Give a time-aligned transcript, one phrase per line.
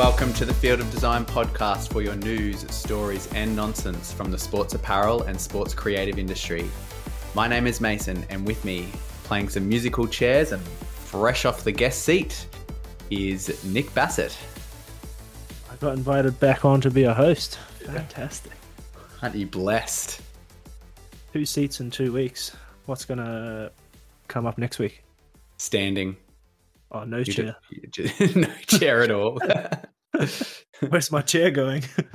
[0.00, 4.38] Welcome to the Field of Design podcast for your news, stories, and nonsense from the
[4.38, 6.70] sports apparel and sports creative industry.
[7.34, 8.88] My name is Mason, and with me,
[9.24, 12.46] playing some musical chairs and fresh off the guest seat,
[13.10, 14.34] is Nick Bassett.
[15.70, 17.58] I got invited back on to be a host.
[17.80, 18.52] Fantastic.
[19.20, 20.22] Aren't you blessed?
[21.34, 22.56] Two seats in two weeks.
[22.86, 23.70] What's going to
[24.28, 25.04] come up next week?
[25.58, 26.16] Standing.
[26.90, 27.56] Oh, no You chair.
[28.34, 29.38] no chair at all.
[30.88, 31.82] Where's my chair going?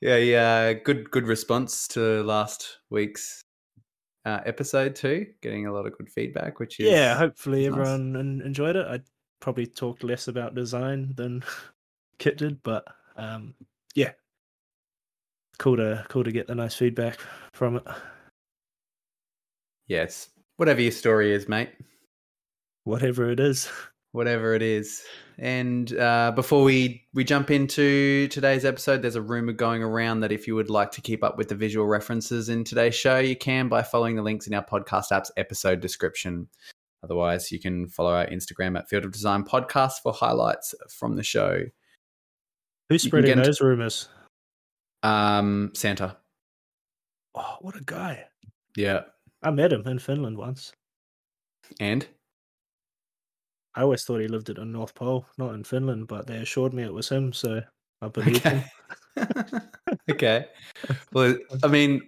[0.00, 0.72] yeah, yeah.
[0.72, 3.42] Good, good response to last week's
[4.24, 5.26] uh, episode too.
[5.42, 7.78] Getting a lot of good feedback, which is yeah, hopefully nice.
[7.78, 8.86] everyone enjoyed it.
[8.86, 9.00] I
[9.40, 11.42] probably talked less about design than
[12.18, 12.84] Kit did, but
[13.16, 13.54] um,
[13.94, 14.12] yeah,
[15.58, 17.18] cool to cool to get the nice feedback
[17.52, 17.84] from it.
[19.86, 20.30] yes.
[20.56, 21.70] Whatever your story is, mate.
[22.84, 23.70] Whatever it is.
[24.12, 25.02] Whatever it is.
[25.38, 30.32] And uh, before we we jump into today's episode, there's a rumor going around that
[30.32, 33.36] if you would like to keep up with the visual references in today's show, you
[33.36, 36.48] can by following the links in our podcast app's episode description.
[37.02, 41.22] Otherwise, you can follow our Instagram at Field of Design Podcast for highlights from the
[41.22, 41.62] show.
[42.90, 44.08] Who's spreading get- those rumors?
[45.02, 46.18] Um, Santa,
[47.34, 48.26] Oh, what a guy!
[48.76, 49.02] yeah,
[49.42, 50.72] I met him in Finland once.
[51.78, 52.06] and
[53.74, 56.74] I always thought he lived at the North Pole, not in Finland, but they assured
[56.74, 57.60] me it was him, so
[58.02, 58.64] I believed him.
[59.16, 59.60] okay,
[60.10, 60.46] okay.
[61.12, 62.02] Well, I mean,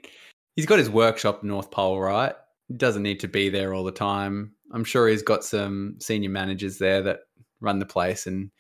[0.57, 2.35] he's got his workshop North Pole, right?
[2.69, 4.55] He doesn't need to be there all the time.
[4.73, 7.21] I'm sure he's got some senior managers there that
[7.61, 8.51] run the place, and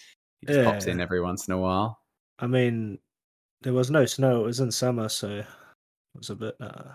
[0.40, 1.98] he just pops in every once in a while.
[2.38, 2.98] I mean,
[3.62, 5.46] there was no snow; it was in summer, so it
[6.14, 6.54] was a bit.
[6.60, 6.92] Uh,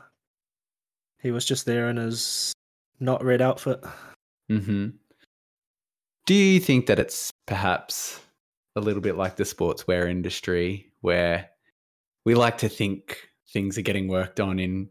[1.21, 2.53] he was just there in his
[2.99, 3.83] not red outfit.
[4.49, 4.89] hmm
[6.27, 8.19] Do you think that it's perhaps
[8.75, 11.49] a little bit like the sportswear industry, where
[12.25, 13.17] we like to think
[13.53, 14.89] things are getting worked on in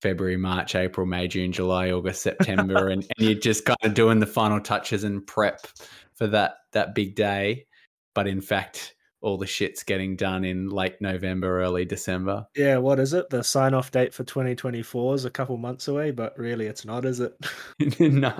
[0.00, 4.20] February, March, April, May, June, July, August, September, and, and you're just kind of doing
[4.20, 5.66] the final touches and prep
[6.14, 7.66] for that that big day,
[8.14, 8.94] but in fact,
[9.26, 12.46] all the shit's getting done in late November, early December.
[12.54, 13.28] Yeah, what is it?
[13.28, 17.18] The sign-off date for 2024 is a couple months away, but really, it's not, is
[17.18, 17.34] it?
[18.00, 18.28] no,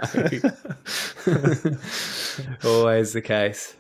[2.65, 3.75] always the case.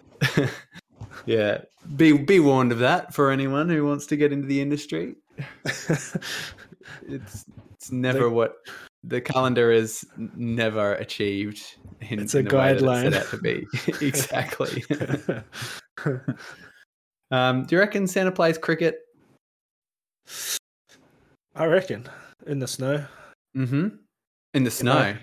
[1.27, 1.59] yeah,
[1.95, 5.15] be be warned of that for anyone who wants to get into the industry.
[5.65, 6.17] It's
[7.09, 7.45] it's
[7.93, 8.55] never Like- what
[9.05, 11.63] the calendar is never achieved.
[12.01, 13.13] In, It's a in the guideline.
[13.13, 13.65] set out to be
[14.05, 14.83] exactly.
[17.31, 19.01] Um, do you reckon Santa plays cricket?
[21.55, 22.09] I reckon
[22.47, 23.05] in the snow.
[23.57, 23.89] Mm-hmm.
[24.55, 25.17] In the snow.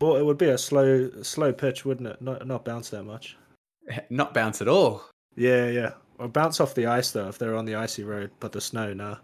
[0.00, 2.20] Well, it would be a slow, slow pitch, wouldn't it?
[2.20, 3.36] Not not bounce that much.
[4.10, 5.02] Not bounce at all.
[5.34, 5.94] Yeah, yeah.
[6.18, 8.92] Or bounce off the ice though if they're on the icy road, but the snow,
[8.92, 9.16] no.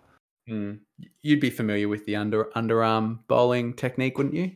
[0.48, 0.80] Mm.
[1.22, 4.52] You'd be familiar with the under underarm bowling technique, wouldn't you?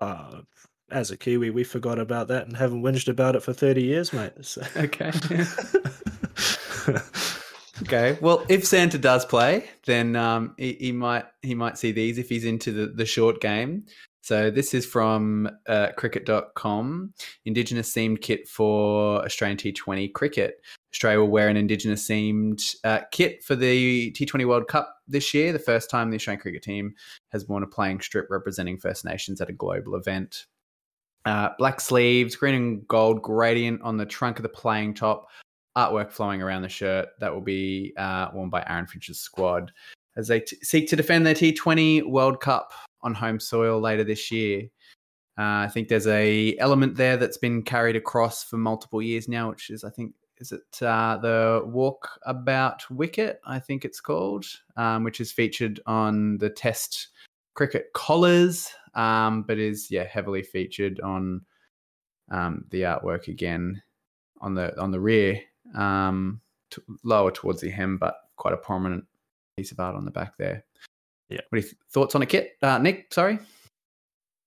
[0.00, 0.40] Uh,
[0.90, 4.12] as a Kiwi, we forgot about that and haven't whinged about it for thirty years,
[4.12, 4.32] mate.
[4.42, 4.62] So.
[4.76, 5.12] Okay.
[7.82, 8.18] okay.
[8.20, 12.28] Well, if Santa does play, then um, he, he might he might see these if
[12.28, 13.84] he's into the, the short game.
[14.22, 17.14] So this is from uh, cricket.com.
[17.46, 20.60] Indigenous themed kit for Australian T20 cricket.
[20.92, 25.52] Australia will wear an Indigenous themed uh, kit for the T20 World Cup this year.
[25.52, 26.94] The first time the Australian cricket team
[27.30, 30.46] has worn a playing strip representing First Nations at a global event.
[31.26, 35.28] Uh, black sleeves, green and gold gradient on the trunk of the playing top,
[35.76, 37.08] artwork flowing around the shirt.
[37.20, 39.72] That will be uh, worn by Aaron Finch's squad
[40.16, 42.72] as they t- seek to defend their T20 World Cup
[43.02, 44.62] on home soil later this year.
[45.38, 49.48] Uh, I think there's a element there that's been carried across for multiple years now,
[49.50, 54.46] which is I think is it uh, the Walkabout Wicket I think it's called,
[54.76, 57.08] um, which is featured on the Test
[57.54, 61.42] cricket collars, um, but is yeah heavily featured on
[62.30, 63.82] um, the artwork again
[64.40, 65.40] on the on the rear,
[65.74, 66.40] um,
[66.70, 69.04] t- lower towards the hem, but quite a prominent
[69.56, 70.64] piece of art on the back there.
[71.28, 71.40] Yeah.
[71.50, 73.12] What are your thoughts on a kit, uh, Nick?
[73.12, 73.38] Sorry.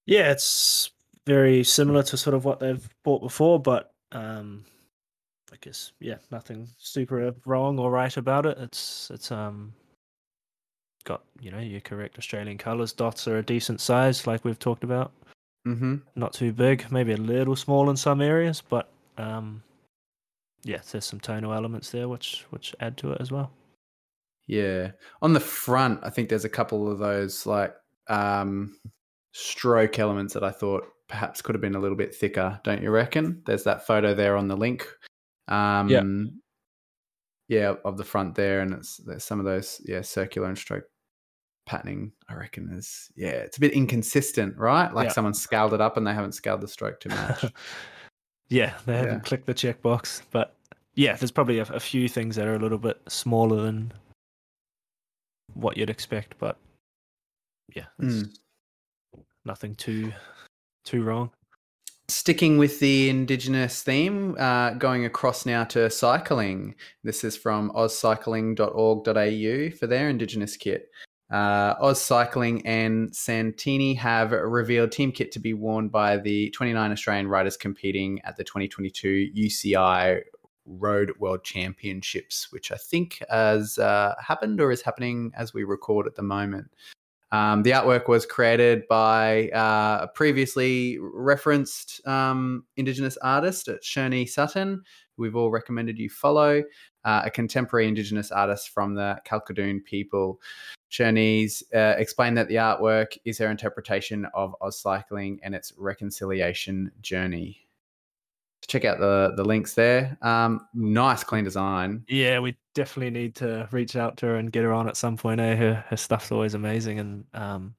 [0.05, 0.91] yeah, it's
[1.25, 4.65] very similar to sort of what they've bought before, but um,
[5.51, 8.57] I guess yeah, nothing super wrong or right about it.
[8.57, 9.73] It's it's um
[11.03, 12.93] got you know your correct Australian colours.
[12.93, 15.11] Dots are a decent size, like we've talked about.
[15.67, 15.95] Mm-hmm.
[16.15, 19.63] Not too big, maybe a little small in some areas, but um,
[20.63, 23.51] yeah, there's some tonal elements there which which add to it as well.
[24.47, 24.91] Yeah.
[25.21, 27.73] On the front, I think there's a couple of those like
[28.09, 28.75] um,
[29.31, 32.91] stroke elements that I thought perhaps could have been a little bit thicker, don't you
[32.91, 33.41] reckon?
[33.45, 34.85] There's that photo there on the link.
[35.47, 36.03] Um, Yeah.
[37.47, 40.85] yeah, of the front there, and it's there's some of those yeah circular and stroke
[41.65, 42.11] patterning.
[42.29, 44.93] I reckon is yeah, it's a bit inconsistent, right?
[44.93, 45.13] Like Yeah.
[45.13, 47.45] someone scaled it up and they haven't scaled the stroke to match.
[48.49, 49.19] yeah, they haven't Yeah.
[49.19, 50.55] clicked the checkbox, but
[50.95, 53.91] yeah, there's probably a, a few things that are a little bit smaller than
[55.53, 56.57] what you'd expect, but
[57.75, 58.33] yeah, it's Mm.
[59.45, 60.11] nothing too
[60.83, 61.31] too wrong.
[62.09, 66.75] Sticking with the Indigenous theme, uh, going across now to cycling.
[67.03, 70.91] This is from auscycling.org.au for their Indigenous kit.
[71.33, 77.27] Uh, AusCycling and Santini have revealed team kit to be worn by the 29 Australian
[77.27, 80.21] riders competing at the 2022 UCI
[80.67, 86.05] Road World Championships, which I think has uh, happened or is happening as we record
[86.05, 86.69] at the moment.
[87.31, 94.83] Um, the artwork was created by uh, a previously referenced um, Indigenous artist, Shirney Sutton,
[95.17, 96.61] who we've all recommended you follow,
[97.05, 100.39] uh, a contemporary Indigenous artist from the Kalkadoon people.
[100.93, 107.67] Shirney's uh, explained that the artwork is her interpretation of AusCycling and its reconciliation journey.
[108.67, 110.15] Check out the the links there.
[110.21, 112.05] Um, nice, clean design.
[112.07, 115.17] Yeah, we definitely need to reach out to her and get her on at some
[115.17, 115.41] point.
[115.41, 115.55] Eh?
[115.55, 117.75] Her her stuff's always amazing, and um,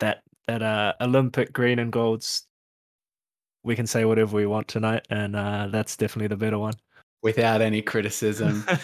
[0.00, 2.46] that that uh Olympic green and golds,
[3.62, 6.74] we can say whatever we want tonight, and uh, that's definitely the better one.
[7.22, 8.64] Without any criticism.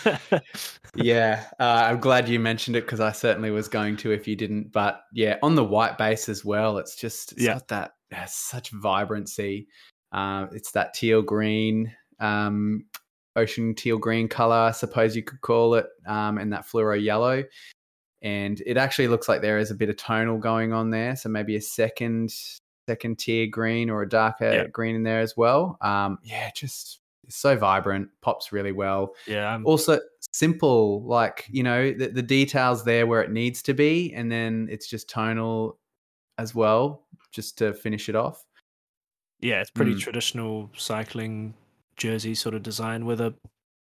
[0.94, 4.35] Yeah, uh, I'm glad you mentioned it because I certainly was going to if you
[4.35, 4.73] didn't.
[4.73, 7.55] But yeah, on the white base as well, it's just it's Yeah.
[7.55, 9.69] got that has such vibrancy.
[10.11, 12.87] Uh, it's that teal green, um,
[13.37, 17.44] ocean teal green color, I suppose you could call it, um, and that fluoro yellow.
[18.23, 21.29] And it actually looks like there is a bit of tonal going on there, so
[21.29, 22.32] maybe a second
[22.88, 24.67] second tier green or a darker Yeah.
[24.69, 25.76] green in there as well.
[25.82, 26.97] Um, yeah, just
[27.28, 30.00] it's so vibrant, pops really well yeah, I'm, also
[30.32, 34.66] simple like you know the, the details there where it needs to be and then
[34.70, 35.78] it's just tonal
[36.38, 38.44] as well just to finish it off
[39.40, 40.00] yeah, it's pretty Mm.
[40.00, 41.54] traditional cycling
[41.96, 43.34] jersey sort of design with a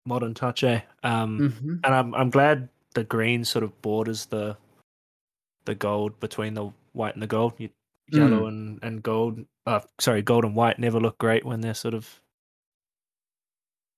[0.04, 0.62] modern touch.
[0.64, 0.80] Eh?
[1.02, 1.74] Um, mm-hmm.
[1.84, 4.56] and I'm I'm glad the green sort of borders the
[5.64, 7.54] the gold between the white and the gold.
[8.10, 9.44] Yellow and and gold.
[9.66, 12.20] Uh, sorry, gold and white never look great when they're sort of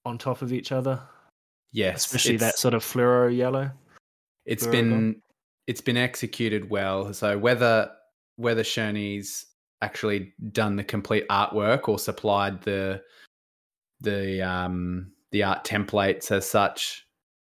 [0.04, 1.00] on top of each other,
[1.72, 3.70] yes especially that sort of fluoro yellow.
[4.44, 5.22] it's fluoro been
[5.66, 7.90] it's been executed well so whether
[8.36, 9.46] whether Sherney's
[9.82, 13.00] actually done the complete artwork or supplied the
[14.00, 17.06] the um the art templates as such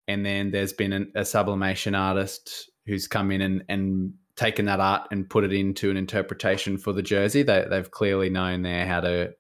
[0.09, 4.81] and then there's been an, a sublimation artist who's come in and and taken that
[4.81, 8.87] art and put it into an interpretation for the jersey they, they've clearly known there
[8.87, 9.31] how to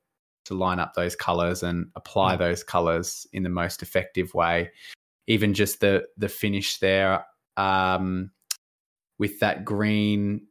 [0.44, 4.70] to line up those colors and apply those colors in the most effective way
[5.28, 7.24] even just the the finish there
[7.56, 8.30] um
[9.18, 10.46] with that green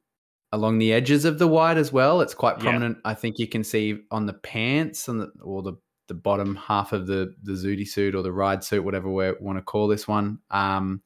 [0.53, 2.19] along the edges of the white as well.
[2.21, 2.63] It's quite Yeah.
[2.63, 2.97] prominent.
[3.05, 5.73] I think you can see on the pants on the or the
[6.07, 9.57] the bottom half of the the Zudi suit or the ride suit, whatever we want
[9.57, 10.39] to call this one.
[10.51, 11.01] Um,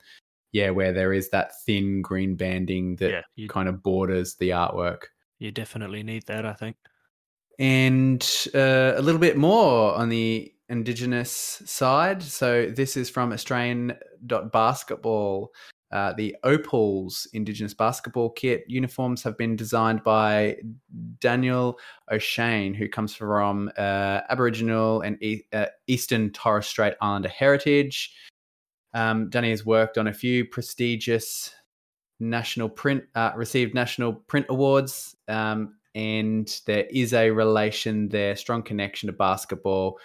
[0.51, 4.49] yeah, where there is that thin green banding that yeah, you kind of borders the
[4.49, 5.03] artwork.
[5.39, 6.45] you definitely need that.
[6.45, 6.75] I think.
[7.59, 12.21] And uh, a little bit more on the Indigenous side.
[12.23, 15.53] So this is from Australian.basketball.
[15.91, 20.57] Uh, the Opals Indigenous basketball kit uniforms have been designed by
[21.21, 21.79] Daniel
[22.11, 28.13] O'Shane, who comes from uh, Aboriginal and e- uh, Eastern Torres Strait Islander heritage.
[28.93, 31.53] Um, Danny has worked on a few prestigious
[32.19, 38.61] national print, uh, received national print awards, um, and there is a relation there, strong
[38.61, 39.97] connection to basketball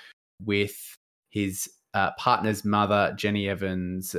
[0.43, 0.97] with
[1.31, 4.15] his uh, partner's mother, Jenny Evans,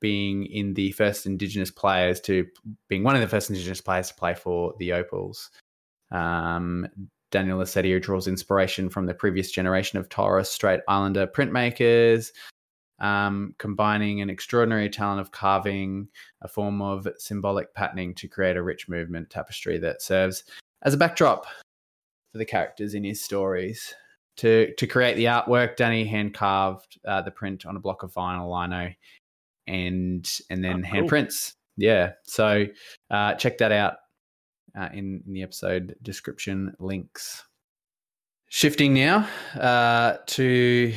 [0.00, 2.46] being in the first Indigenous players to
[2.88, 5.50] being one of the first Indigenous players to play for the Opals.
[6.10, 6.86] Um,
[7.30, 12.30] Daniel Acedio draws inspiration from the previous generation of Torres Strait Islander printmakers,
[13.00, 16.08] um, combining an extraordinary talent of carving,
[16.42, 20.44] a form of symbolic patterning to create a rich movement tapestry that serves
[20.82, 21.46] as a backdrop
[22.32, 23.94] for the characters in his stories.
[24.38, 28.12] To, to create the artwork, Danny hand carved uh, the print on a block of
[28.12, 28.92] vinyl lino
[29.66, 31.02] and and then Oh, cool.
[31.08, 31.54] handprints.
[31.78, 32.66] Yeah, so
[33.10, 33.94] uh, check that out
[34.78, 37.42] uh, in, in the episode description links.
[38.48, 39.26] Shifting now
[39.58, 40.92] uh, to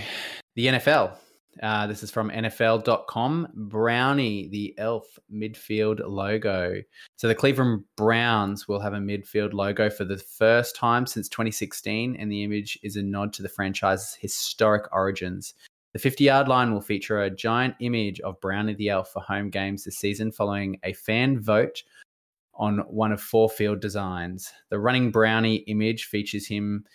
[0.55, 1.13] the NFL.
[1.61, 3.49] Uh, this is from NFL.com.
[3.53, 6.81] Brownie, the elf midfield logo.
[7.17, 12.15] So the Cleveland Browns will have a midfield logo for the first time since 2016,
[12.15, 15.53] and the image is a nod to the franchise's historic origins.
[15.93, 19.49] The 50 yard line will feature a giant image of Brownie the elf for home
[19.49, 21.83] games this season, following a fan vote
[22.53, 24.51] on one of four field designs.
[24.69, 26.85] The running Brownie image features him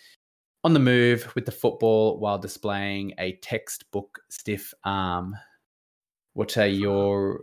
[0.65, 5.35] on the move with the football while displaying a textbook stiff arm.
[6.33, 7.41] What are your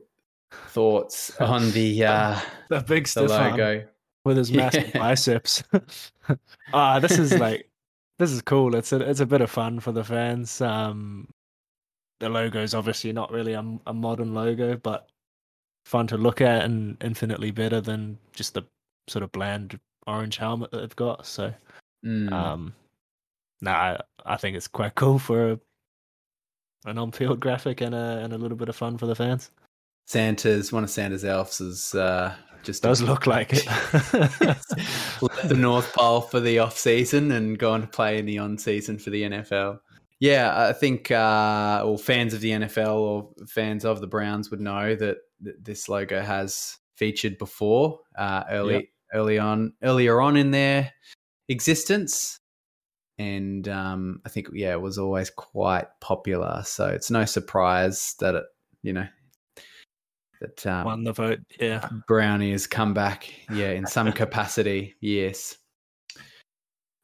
[0.68, 3.86] thoughts on the uh, the big the stiff arm logo?
[4.24, 4.98] with his massive Yeah.
[5.00, 5.62] biceps.
[6.72, 7.70] Ah, this is like
[8.18, 8.74] this is cool.
[8.74, 10.60] It's a it's a bit of fun for the fans.
[10.60, 11.28] Um,
[12.18, 15.08] the logo is obviously not really a, a modern logo, but
[15.86, 18.62] fun to look at and infinitely better than just the
[19.08, 21.24] sort of bland orange helmet that they've got.
[21.26, 21.52] So,
[22.04, 22.32] Mm.
[22.32, 22.74] um,
[23.62, 25.60] nah, I, I think it's quite cool for a,
[26.84, 29.50] an on-field graphic and a and a little bit of fun for the fans.
[30.06, 33.66] Santa's one of Santa's elves is uh, just Does look like it.
[35.22, 38.58] left the North Pole for the off season and gone to play in the on
[38.58, 39.78] season for the NFL.
[40.20, 44.60] Yeah, I think uh, or fans of the NFL or fans of the Browns would
[44.60, 48.84] know that th- this logo has featured before uh, early Yep.
[49.14, 50.92] early on earlier on in their
[51.48, 52.38] existence,
[53.18, 56.62] and um, I think yeah it was always quite popular.
[56.64, 58.44] So it's no surprise that it
[58.82, 59.06] you know
[60.42, 61.40] that um, Won the vote.
[61.58, 61.88] Yeah.
[62.06, 65.56] Brownie has come back, yeah, in some capacity, yes.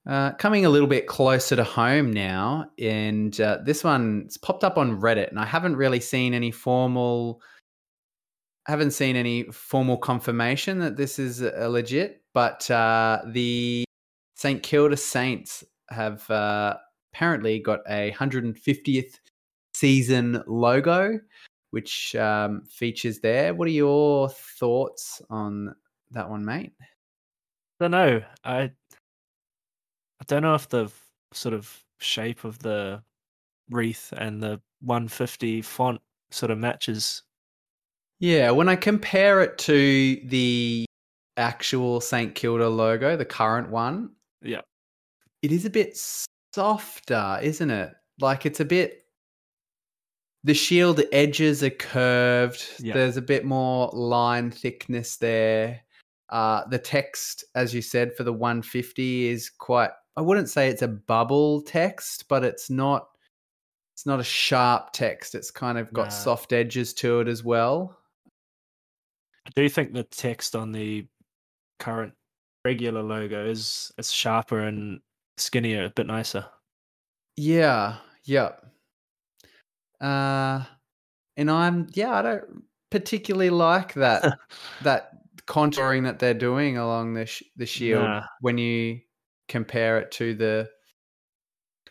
[0.08, 4.78] Uh, coming a little bit closer to home now, and uh, this one's popped up
[4.78, 7.40] on Reddit, and I haven't really seen any formal,
[8.66, 13.84] haven't seen any formal confirmation that this is a legit, but uh, the
[14.36, 16.76] St Kilda Saints have uh,
[17.12, 19.18] apparently got a 150th
[19.74, 21.18] season logo
[21.70, 23.54] which um, features there.
[23.54, 25.74] What are your thoughts on
[26.10, 26.72] that one, mate?
[26.80, 26.84] I
[27.80, 28.22] don't know.
[28.44, 28.60] I
[30.20, 30.90] I don't know if the
[31.32, 33.02] sort of shape of the
[33.70, 37.22] wreath and the 150 font sort of matches.
[38.18, 40.84] Yeah, when I compare it to the
[41.36, 44.10] actual St Kilda logo, the current one,
[44.42, 44.62] Yeah.
[45.42, 45.96] It is a bit
[46.54, 47.92] softer, isn't it?
[48.20, 49.04] Like it's a bit.
[50.44, 52.64] The shield edges are curved.
[52.78, 52.94] Yeah.
[52.94, 55.80] There's a bit more line thickness there.
[56.30, 59.90] Uh, the text, as you said, for the 150 is quite.
[60.16, 63.08] I wouldn't say it's a bubble text, but it's not.
[63.94, 65.34] It's not a sharp text.
[65.34, 66.10] It's kind of got Nah.
[66.10, 67.98] soft edges to it as well.
[69.46, 71.06] I do think the text on the
[71.80, 72.12] current
[72.64, 75.00] regular logo is is sharper and
[75.40, 76.46] skinnier, a bit nicer.
[77.36, 78.52] Yeah, yeah.
[80.00, 80.64] Uh
[81.36, 84.38] and I'm yeah, I don't particularly like that
[84.82, 85.10] that
[85.46, 88.22] contouring that they're doing along the sh- the shield Nah.
[88.40, 89.00] when you
[89.48, 90.68] compare it to the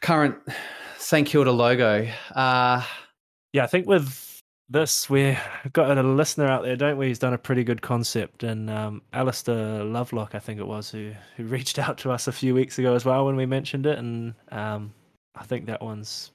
[0.01, 0.36] current
[0.98, 2.08] St Kilda logo.
[2.36, 2.84] Uh
[3.54, 4.37] Yeah, I think with
[4.69, 5.39] this we've
[5.74, 7.07] got a listener out there, don't we?
[7.07, 11.13] Who's done a pretty good concept, and um, Alistair Lovelock, I think it was, who
[11.36, 13.97] who reached out to us a few weeks ago as well when we mentioned it,
[13.97, 14.93] and um,
[15.36, 16.31] I think that one's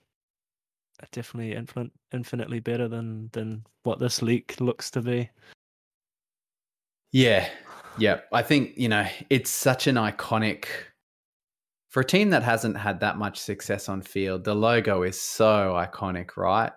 [1.10, 5.30] definitely infin- infinitely better than than what this leak looks to be.
[7.12, 7.48] yeah.
[7.98, 8.20] Yeah.
[8.32, 10.66] I think, you know, it's such an iconic
[11.90, 15.74] for a team that hasn't had that much success on field, the logo is so
[15.74, 16.72] iconic, right?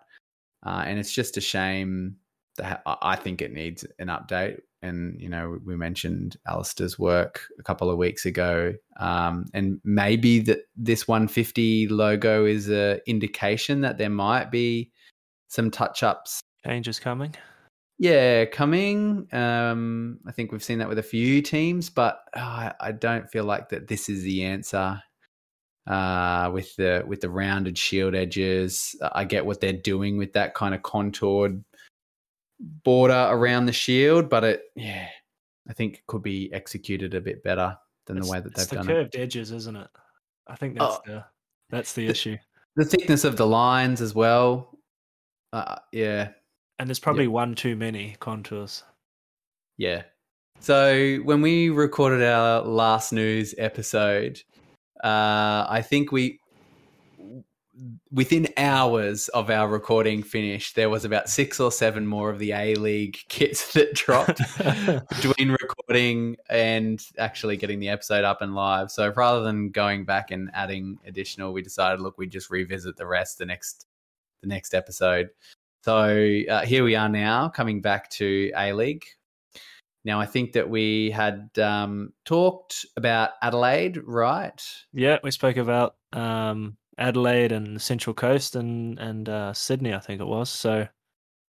[0.66, 2.18] Uh, and it's just a shame
[2.58, 4.60] that I think it needs an update.
[4.82, 10.40] And you know, we mentioned Alistair's work a couple of weeks ago, um, and maybe
[10.42, 14.92] that this 150 logo is a indication that there might be
[15.48, 16.40] some touch ups.
[16.66, 17.34] Changes coming.
[17.98, 19.28] Yeah, coming.
[19.34, 23.30] Um, I think we've seen that with a few teams, but uh, I, I don't
[23.30, 25.02] feel like that this is the answer
[25.88, 28.96] uh, with the with the rounded shield edges.
[29.14, 31.64] I get what they're doing with that kind of contoured
[32.84, 35.08] border around the shield, but it yeah,
[35.70, 37.78] I think it could be executed a bit better
[38.08, 38.94] than the way that they've the done it.
[38.94, 39.88] curved edges, isn't it?
[40.48, 41.02] I think that's Oh.
[41.06, 41.26] the
[41.70, 42.38] that's the The- issue.
[42.78, 44.78] The thickness of the lines as well.
[45.54, 46.32] Uh, yeah,
[46.78, 48.84] And there's probably one too many contours.
[49.78, 50.04] Yeah.
[50.60, 54.42] So when we recorded our last news episode,
[55.04, 56.40] uh, I think we,
[58.12, 62.52] within hours of our recording finish, there was about six or seven more of the
[62.52, 64.40] A League kits that dropped
[65.22, 68.92] between recording and actually getting the episode up and live.
[68.92, 73.06] So rather than going back and adding additional, we decided, look, we just revisit the
[73.06, 73.86] rest the next
[74.42, 75.30] the next episode.
[75.84, 79.06] So uh, here we are now, coming back to A League.
[80.06, 84.62] Now, I think that we had um, talked about Adelaide, right?
[84.94, 90.22] Yeah, we spoke about um, Adelaide and Central Coast and and uh, Sydney, I think
[90.22, 90.52] it was.
[90.52, 90.88] So,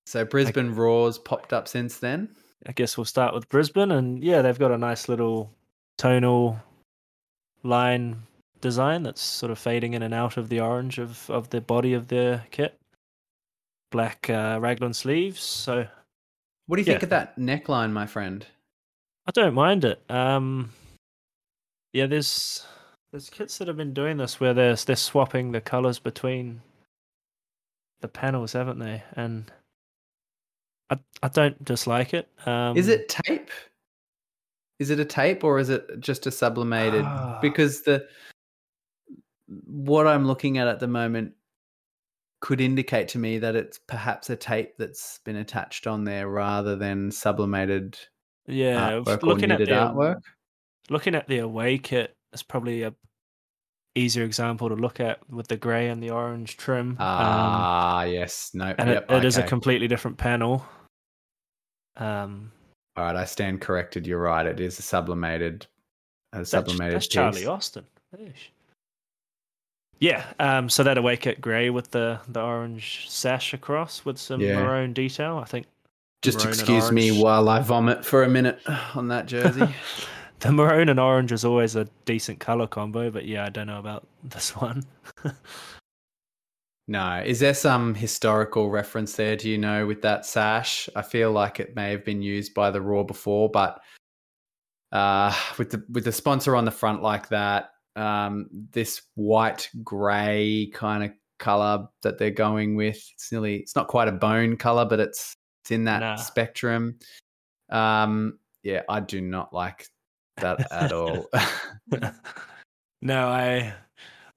[0.07, 2.29] so Brisbane I, Roars popped up since then.
[2.65, 5.51] I guess we'll start with Brisbane, and yeah, they've got a nice little
[5.99, 6.59] tonal
[7.65, 8.23] line
[8.61, 11.93] design that's sort of fading in and out of the orange of of the body
[11.93, 12.79] of their kit.
[13.91, 15.89] Black uh, raglan sleeves, so
[16.67, 16.93] what do you yeah.
[16.95, 18.47] think of that neckline, my friend?
[19.27, 20.03] I don't mind it.
[20.11, 20.71] Um,
[21.93, 22.67] yeah, there's
[23.13, 26.61] there's kits that have been doing this where they're they're swapping the colors between
[28.01, 29.03] the panels, haven't they?
[29.17, 29.51] And
[30.91, 32.29] I I don't dislike it.
[32.47, 33.51] Um, is it tape?
[34.79, 37.07] Is it a tape or is it just a sublimated?
[37.41, 38.07] because the
[39.67, 41.33] what I'm looking at at the moment
[42.45, 46.77] could indicate to me that it's perhaps a tape that's been attached on there rather
[46.77, 47.99] than sublimated
[48.47, 50.21] yeah looking at the artwork
[50.91, 52.95] looking at the away kit is probably a
[53.95, 58.51] easier example to look at with the grey and the orange trim ah um, yes
[58.53, 59.27] no and yep, it, it okay.
[59.27, 60.67] is a completely different panel
[61.97, 62.53] um
[62.99, 65.67] all right i stand corrected you're right it is a sublimated
[66.35, 67.87] a sublimated that's, that's charlie austin
[68.19, 68.53] Ish.
[70.01, 74.41] Yeah, um, so that away kit grey with the the orange sash across with some
[74.41, 74.57] yeah.
[74.57, 75.39] maroon detail.
[75.39, 75.67] I think.
[76.23, 78.59] Just excuse me while I vomit for a minute
[78.95, 79.69] on that jersey.
[80.41, 83.79] the maroon and orange is always a decent color combo, but yeah, I don't know
[83.79, 84.85] about this one.
[86.89, 89.37] no, is there some historical reference there?
[89.37, 90.89] Do you know with that sash?
[90.97, 93.81] I feel like it may have been used by the Roar before, but
[94.93, 100.71] uh, with the with the sponsor on the front like that, um, this white grey
[100.73, 102.97] kind of color that they're going with.
[103.15, 106.17] It's nearly it's not quite a bone color, but it's it's in that nah.
[106.17, 106.99] spectrum.
[107.71, 109.87] Um, yeah, I do not like
[110.39, 111.29] that at all.
[113.03, 113.75] no, I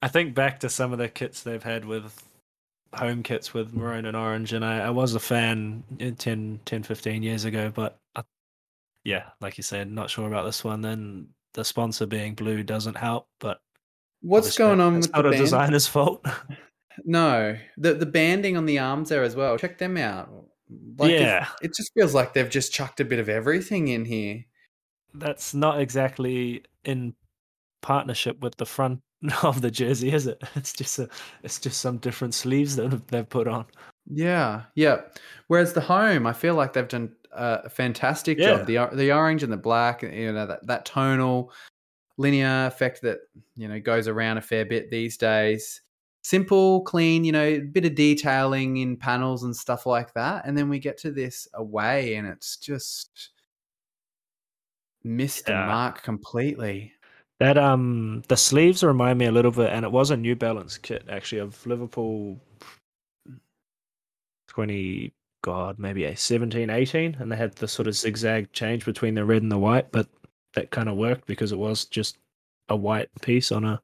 [0.01, 2.23] I think back to some of the kits they've had with
[2.93, 7.23] home kits with maroon and orange, and I, I was a fan 10, 10, 15
[7.23, 8.23] years ago, but I,
[9.03, 10.81] yeah, like you said, not sure about this one.
[10.81, 13.27] Then the sponsor being blue doesn't help.
[13.39, 13.59] But
[14.21, 16.25] what's going on with not the a designer's fault?
[17.03, 19.57] no, the the banding on the arms there as well.
[19.57, 20.29] Check them out.
[20.97, 24.05] Like yeah, it, it just feels like they've just chucked a bit of everything in
[24.05, 24.45] here.
[25.13, 27.15] That's not exactly in
[27.81, 29.01] partnership with the front
[29.43, 30.41] of the jersey, is it?
[30.55, 31.09] It's just a,
[31.43, 33.65] it's just some different sleeves that they've put on.
[34.09, 35.01] Yeah, yeah.
[35.47, 38.57] Whereas the home, I feel like they've done a fantastic yeah.
[38.57, 38.65] job.
[38.65, 41.51] The the orange and the black, you know, that, that tonal
[42.17, 43.19] linear effect that
[43.55, 45.81] you know goes around a fair bit these days.
[46.23, 50.67] Simple, clean, you know, bit of detailing in panels and stuff like that, and then
[50.67, 53.29] we get to this away, and it's just
[55.03, 55.61] missed yeah.
[55.61, 56.91] the mark completely.
[57.39, 60.77] That um, the sleeves remind me a little bit, and it was a New Balance
[60.77, 62.41] kit actually of Liverpool
[64.47, 65.13] twenty
[65.47, 69.23] god, maybe a 17, 18, and they had the sort of zigzag change between the
[69.23, 70.05] red and the white, but
[70.55, 72.17] that kind of worked because it was just
[72.67, 73.81] a white piece on a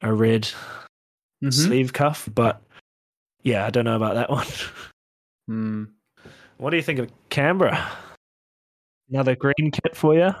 [0.00, 1.50] a red mm-hmm.
[1.50, 2.26] sleeve cuff.
[2.34, 2.62] But
[3.42, 4.46] yeah, I don't know about that one.
[5.46, 5.84] Hmm.
[6.56, 7.90] What do you think of Canberra?
[9.10, 10.34] Another green kit for you?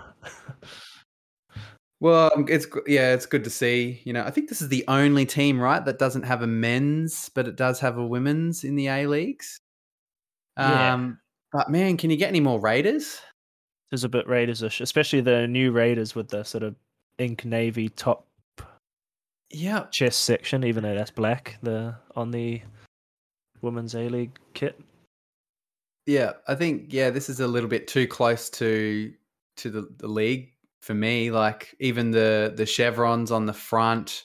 [2.02, 4.00] Well, um, it's yeah, it's good to see.
[4.04, 7.28] You know, I think this is the only team, right, that doesn't have a men's,
[7.34, 9.60] but it does have a women's in the A leagues.
[10.58, 10.94] Yeah.
[10.94, 11.18] Um,
[11.52, 13.20] but man, can you get any more Raiders?
[13.90, 16.76] There's a bit Raiders-ish, especially the new Raiders with the sort of
[17.18, 18.26] ink navy top
[19.50, 21.58] yeah chest section, even though that's black.
[21.62, 22.62] The on the
[23.62, 24.80] women's A League kit.
[26.06, 29.12] Yeah, I think yeah, this is a little bit too close to
[29.58, 31.30] to the, the league for me.
[31.30, 34.24] Like even the the chevrons on the front.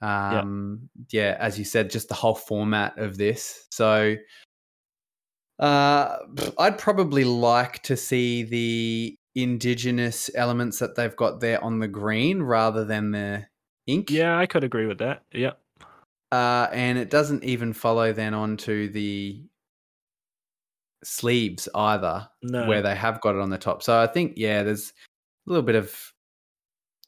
[0.00, 1.22] Um, yeah.
[1.22, 3.66] yeah, as you said, just the whole format of this.
[3.70, 4.14] So
[5.58, 6.18] uh,
[6.58, 12.42] I'd probably like to see the indigenous elements that they've got there on the green
[12.42, 13.46] rather than the
[13.86, 14.10] ink.
[14.10, 15.22] Yeah, I could agree with that.
[15.32, 15.52] Yeah.
[16.30, 19.42] Uh, and it doesn't even follow then onto the
[21.02, 22.66] sleeves either, no.
[22.66, 23.82] where they have got it on the top.
[23.82, 24.92] So I think, yeah, there's
[25.46, 25.94] a little bit of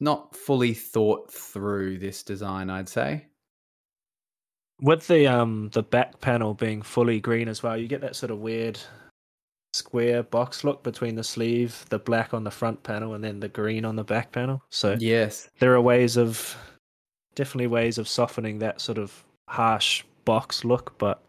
[0.00, 3.26] not fully thought through this design, I'd say
[4.82, 8.30] with the um the back panel being fully green as well, you get that sort
[8.30, 8.78] of weird
[9.72, 13.48] square box look between the sleeve, the black on the front panel, and then the
[13.48, 14.62] green on the back panel.
[14.70, 16.56] So yes, there are ways of
[17.34, 21.22] definitely ways of softening that sort of harsh box look, but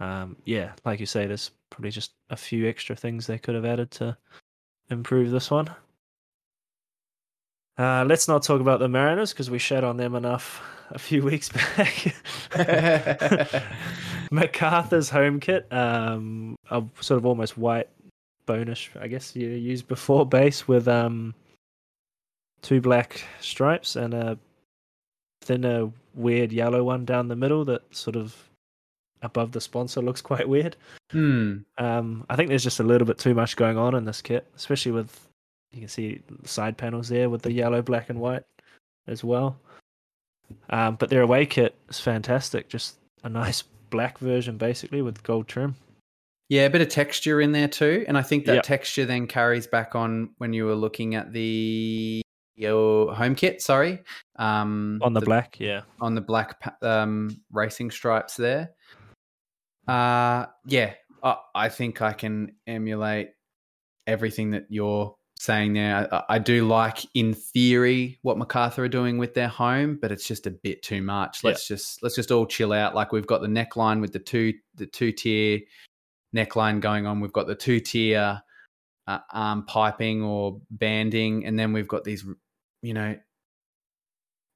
[0.00, 3.64] um, yeah, like you say, there's probably just a few extra things they could have
[3.64, 4.16] added to
[4.90, 5.68] improve this one.
[7.78, 11.22] Uh, let's not talk about the Mariners because we shed on them enough a few
[11.22, 12.14] weeks back.
[14.30, 17.88] Macarthur's home kit, um, a sort of almost white
[18.46, 21.34] bonish, I guess you used before base with um,
[22.62, 24.38] two black stripes and a
[25.42, 28.34] thinner, weird yellow one down the middle that sort of
[29.22, 30.76] above the sponsor looks quite weird.
[31.10, 31.58] Hmm.
[31.78, 34.46] Um, I think there's just a little bit too much going on in this kit,
[34.56, 35.28] especially with
[35.72, 38.44] you can see side panels there with the yellow, black, and white
[39.06, 39.58] as well.
[40.70, 42.68] Um, but their away kit is fantastic.
[42.68, 45.76] Just a nice black version, basically, with gold trim.
[46.48, 48.62] Yeah, a bit of texture in there too, and I think that Yep.
[48.62, 52.22] texture then carries back on when you were looking at the
[52.54, 53.60] your home kit.
[53.60, 54.02] Sorry,
[54.36, 55.82] um, On the, black, yeah.
[56.00, 58.70] on the black um, racing stripes there.
[59.88, 63.30] Uh, yeah, I, I think I can emulate
[64.06, 66.12] everything that you're saying there.
[66.12, 70.26] I, I do like, in theory, what Macarthur are doing with their home, but it's
[70.26, 71.44] just a bit too much.
[71.44, 72.94] Let's just let's just all chill out.
[72.94, 75.60] Like we've got the neckline with the two the two tier
[76.34, 77.20] neckline going on.
[77.20, 78.40] We've got the two tier
[79.06, 82.24] uh, arm piping or banding, and then we've got these,
[82.82, 83.16] you know,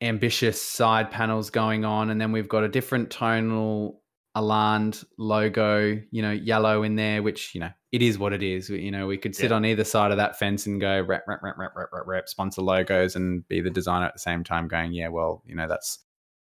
[0.00, 3.99] ambitious side panels going on, and then we've got a different tonal
[4.34, 8.68] Aland logo, you know, yellow in there, which you know it is what it is.
[8.70, 9.56] You know, we could sit Yeah.
[9.56, 12.28] on either side of that fence and go rep, rep, rep, rep, rep, rep, rep,
[12.28, 15.66] sponsor logos, and be the designer at the same time, going, yeah, well, you know,
[15.66, 15.98] that's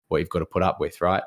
[0.08, 1.22] what you've got to put up with, right?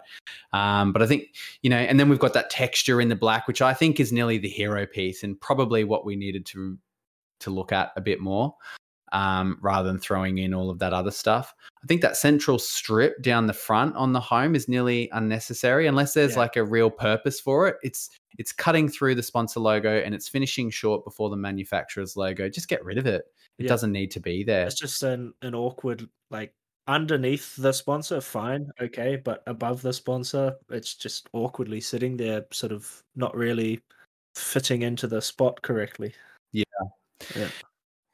[0.54, 3.48] Um, but I think you know, and then we've got that texture in the black,
[3.48, 6.78] which I think is nearly the hero piece, and probably what we needed to
[7.42, 8.56] to look at a bit more,
[9.14, 11.54] um, rather than throwing in all of that other stuff.
[11.84, 16.14] I think that central strip down the front on the home is nearly unnecessary unless
[16.14, 16.40] there's Yeah.
[16.40, 17.78] like a real purpose for it.
[17.84, 22.50] It's it's cutting through the sponsor logo and it's finishing short before the manufacturer's logo.
[22.50, 23.26] Just get rid of it.
[23.60, 23.70] It Yeah.
[23.70, 24.66] doesn't need to be there.
[24.66, 26.56] It's just an, an awkward, like,
[26.88, 32.72] underneath the sponsor, fine, okay, but above the sponsor, it's just awkwardly sitting there, sort
[32.72, 33.80] of not really
[34.34, 36.16] fitting into the spot correctly.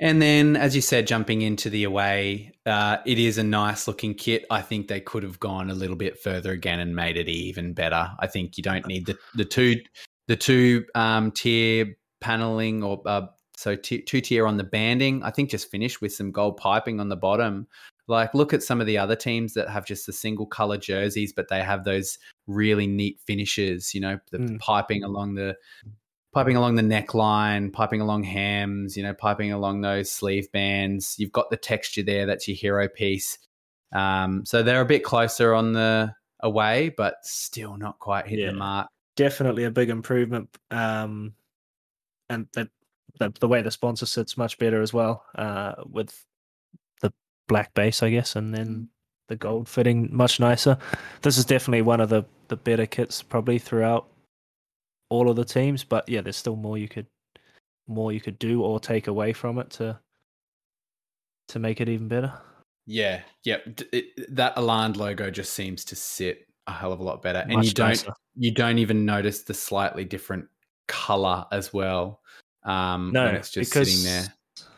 [0.02, 4.14] And then, as you said, jumping into the away, uh, it is a nice looking
[4.14, 4.46] kit.
[4.50, 7.74] I think they could have gone a little bit further again and made it even
[7.74, 8.10] better.
[8.20, 9.82] I think you don't need the the two
[10.28, 15.22] the two um, tier paneling or uh, so t- two tier on the banding.
[15.24, 17.68] I think just finish with some gold piping on the bottom.
[18.08, 21.32] Like, look at some of the other teams that have just the single color jerseys,
[21.32, 23.94] but they have those really neat finishes.
[23.94, 24.60] You know, the Mm.
[24.60, 25.58] piping along the
[26.34, 31.16] piping along the neckline, piping along hams, you know, piping along those sleeve bands.
[31.18, 32.26] You've got the texture there.
[32.26, 33.38] That's your hero piece.
[33.92, 38.52] Um, so they're a bit closer on the away, but still not quite hitting Yeah.
[38.52, 38.88] the mark.
[39.16, 40.50] Definitely a big improvement.
[40.72, 41.34] Um,
[42.30, 42.70] and the,
[43.20, 46.24] the the way the sponsor sits much better as well, uh, with
[47.02, 47.12] the
[47.48, 48.90] black base, I guess, and then
[49.28, 50.78] the gold fitting much nicer.
[51.24, 54.08] This is definitely one of the the better kits probably throughout
[55.10, 57.08] all of the teams, but yeah, there's still more you could
[57.88, 60.00] more you could do or take away from it to
[61.50, 62.32] to make it even better.
[62.86, 63.58] Yeah, yeah.
[63.76, 67.40] D- It, that Aland logo just seems to sit a hell of a lot better,
[67.40, 70.48] and Much you don't you don't even notice the slightly different
[70.88, 72.22] color as well.
[72.64, 74.34] Um, No, when it's just because sitting there.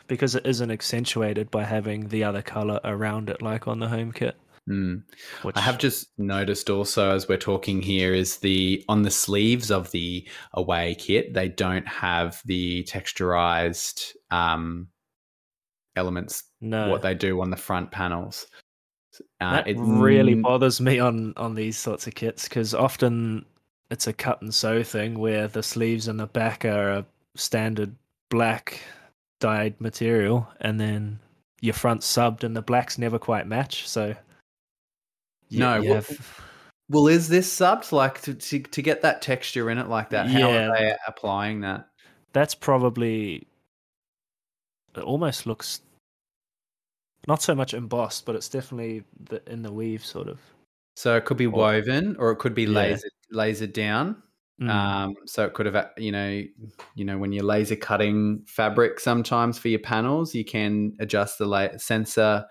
[0.07, 4.11] because it isn't accentuated by having the other color around it, like on the home
[4.11, 4.35] kit.
[4.69, 5.03] Mm.
[5.41, 9.71] Which I have just noticed also as we're talking here is the on the sleeves
[9.71, 14.87] of the away kit they don't have the texturized um,
[15.95, 18.45] elements no what they do on the front panels.
[19.41, 23.43] Uh, that it- really bothers me on on these sorts of kits because often
[23.89, 27.95] it's a cut and sew thing where the sleeves and the back are a standard
[28.29, 28.79] black
[29.39, 31.19] dyed material and then
[31.61, 34.15] your front subbed and the blacks never quite match so
[35.59, 36.39] No, wha- have-
[36.89, 40.27] Well, is this subbed like to, to to get that texture in it like that?
[40.27, 40.67] How Yeah.
[40.69, 41.87] are they applying that?
[42.33, 43.45] that's probably
[44.95, 45.81] it almost looks
[47.27, 50.39] not so much embossed but it's definitely the, in the weave sort of
[50.95, 52.69] So it could be woven, or it could be Yeah.
[52.69, 54.21] laser lasered down.
[54.61, 54.69] Mm.
[54.69, 56.43] Um, so it could have, you know,
[56.95, 61.45] you know, when you're laser cutting fabric, sometimes for your panels, you can adjust the
[61.45, 62.45] la- sensor.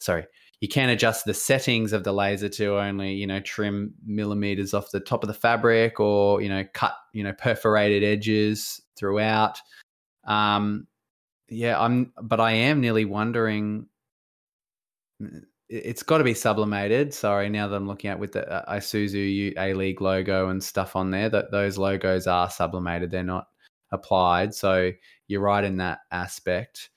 [0.00, 0.24] Sorry,
[0.60, 4.90] you can adjust the settings of the laser to only, you know, trim millimeters off
[4.90, 9.58] the top of the fabric, or you know, cut, you know, perforated edges throughout.
[10.24, 10.86] Um,
[11.48, 13.86] yeah, I'm, but I am nearly wondering.
[15.68, 17.12] it's got to be sublimated.
[17.12, 20.96] Sorry, now that I'm looking at with the uh, Isuzu A League logo and stuff
[20.96, 23.10] on there, that those logos are sublimated.
[23.10, 23.48] They're not
[23.92, 24.54] applied.
[24.54, 24.92] So
[25.28, 26.90] you're right in that aspect.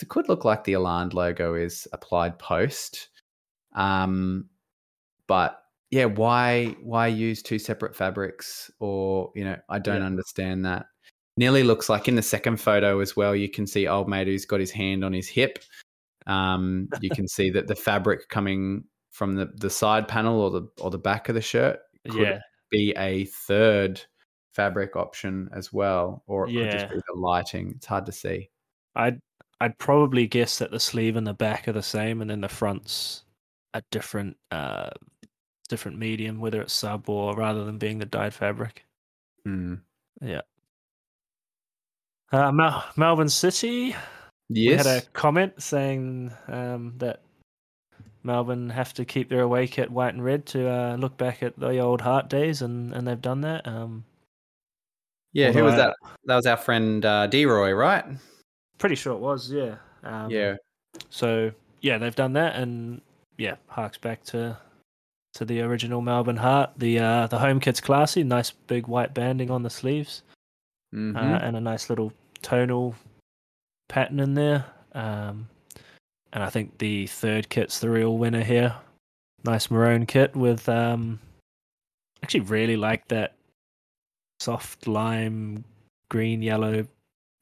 [0.00, 3.08] It could look like the Eland logo is applied post.
[3.74, 4.48] Um,
[5.26, 8.70] but yeah, why why use two separate fabrics?
[8.78, 10.06] Or you know, I don't yeah.
[10.06, 10.86] understand that.
[11.38, 13.36] Nearly looks like in the second photo as well.
[13.36, 15.58] You can see old mate who's got his hand on his hip
[16.26, 20.68] um, you can see that the fabric coming from the, the side panel or the
[20.80, 21.78] or the back of the shirt
[22.08, 22.38] could yeah.
[22.70, 24.00] be a third
[24.52, 26.62] fabric option as well, or it yeah.
[26.62, 27.74] could just be the lighting.
[27.76, 28.50] It's hard to see.
[28.94, 29.20] I'd
[29.60, 32.48] I'd probably guess that the sleeve and the back are the same, and then the
[32.48, 33.24] fronts
[33.74, 34.90] a different uh
[35.68, 38.84] different medium, whether it's sub or rather than being the dyed fabric.
[39.46, 39.80] Mm.
[40.20, 40.42] Yeah.
[42.32, 43.94] Uh, Mel- Melbourne City
[44.48, 44.84] Yes.
[44.84, 47.20] We had a comment saying um, that
[48.22, 51.58] Melbourne have to keep their away kit white and red to uh, look back at
[51.58, 53.66] the old Heart days, and, and they've done that.
[53.66, 54.04] Um,
[55.32, 55.96] yeah, who was I, that?
[56.26, 58.04] That was our friend uh, D-Roy, right?
[58.78, 59.76] Pretty sure it was, yeah.
[60.02, 60.56] Um, yeah.
[61.10, 63.00] So, yeah, they've done that, and
[63.38, 64.58] yeah, harks back to
[65.34, 66.70] to the original Melbourne Heart.
[66.76, 70.22] The uh, the home kit's classy, nice big white banding on the sleeves,
[70.94, 71.16] mm-hmm.
[71.16, 72.12] uh, and a nice little
[72.42, 72.94] tonal
[73.88, 74.64] pattern in there.
[74.92, 75.48] Um,
[76.32, 78.74] and I think the third kit's the real winner here.
[79.44, 81.20] Nice maroon kit with um,
[82.22, 83.34] actually really like that
[84.40, 85.64] soft lime
[86.08, 86.86] green yellow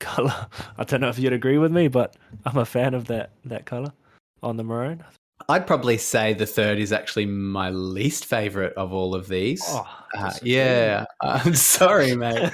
[0.05, 0.47] color.
[0.79, 3.67] I don't know if you'd agree with me, but I'm a fan of that that
[3.67, 3.93] color
[4.43, 5.03] on the maroon.
[5.49, 9.63] I'd probably say the third is actually my least favorite of all of these.
[9.67, 9.87] Oh,
[10.17, 12.51] uh, yeah, I'm sorry, mate.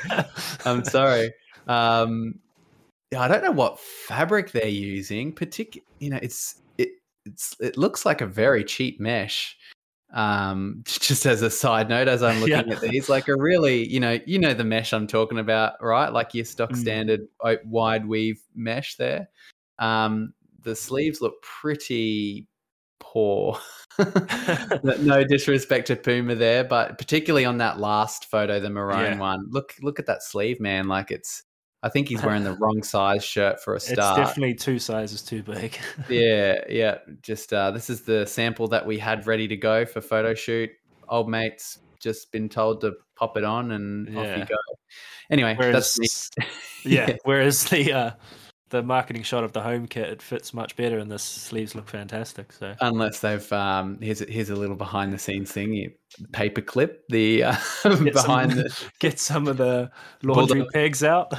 [0.65, 1.33] I'm sorry.
[1.69, 2.39] Um,
[3.17, 5.33] I don't know what fabric they're using.
[5.33, 6.91] Particular, you know, it's it
[7.27, 9.57] it's it looks like a very cheap mesh.
[10.13, 12.75] Um, just as a side note, as I'm looking yeah.
[12.75, 16.13] at these, like a really, you know, you know the mesh I'm talking about, right?
[16.13, 16.77] Like your stock mm.
[16.77, 17.21] standard
[17.65, 19.29] wide weave mesh there.
[19.79, 22.47] Um, the sleeves look pretty
[22.99, 23.59] poor.
[24.83, 29.19] no disrespect to Puma there, but particularly on that last photo, the maroon yeah.
[29.19, 29.47] one.
[29.51, 30.87] Look, look at that sleeve, man.
[30.87, 31.43] Like it's
[31.83, 34.19] I think he's wearing the wrong size shirt for a start.
[34.19, 35.79] It's definitely two sizes too big.
[36.09, 36.99] yeah, yeah.
[37.23, 40.71] Just uh, this is the sample that we had ready to go for photo shoot.
[41.09, 44.21] Old mates just been told to pop it on and yeah.
[44.21, 44.57] off you go.
[45.31, 46.31] Anyway, whereas, that's
[46.85, 47.17] yeah, yeah.
[47.25, 48.11] Whereas the uh,
[48.71, 51.89] the marketing shot of the home kit it fits much better and the sleeves look
[51.89, 52.75] fantastic so.
[52.81, 55.93] Unless they've um here's a, here's a little behind the scenes thing you
[56.33, 59.91] paper clip the uh, behind some, the get some of the
[60.23, 61.33] laundry bulldog, pegs out.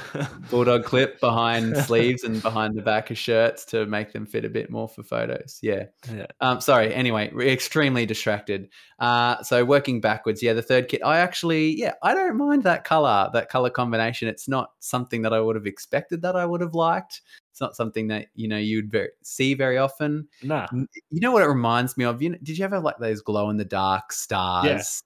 [0.50, 4.48] Bulldog clip behind sleeves and behind the back of shirts to make them fit a
[4.48, 5.84] bit more for photos yeah.
[6.14, 6.26] Yeah.
[6.40, 8.68] Um sorry anyway extremely distracted.
[8.98, 12.84] Uh so working backwards yeah the third kit i actually yeah i don't mind that
[12.84, 14.28] color that color combination.
[14.28, 17.21] It's not something that i would have expected that i would have liked
[17.52, 20.26] it's not something that you know you'd very, see very often.
[20.42, 20.66] Nah.
[20.72, 22.22] You know what it reminds me of?
[22.22, 24.64] You know, did you ever like those glow in the dark stars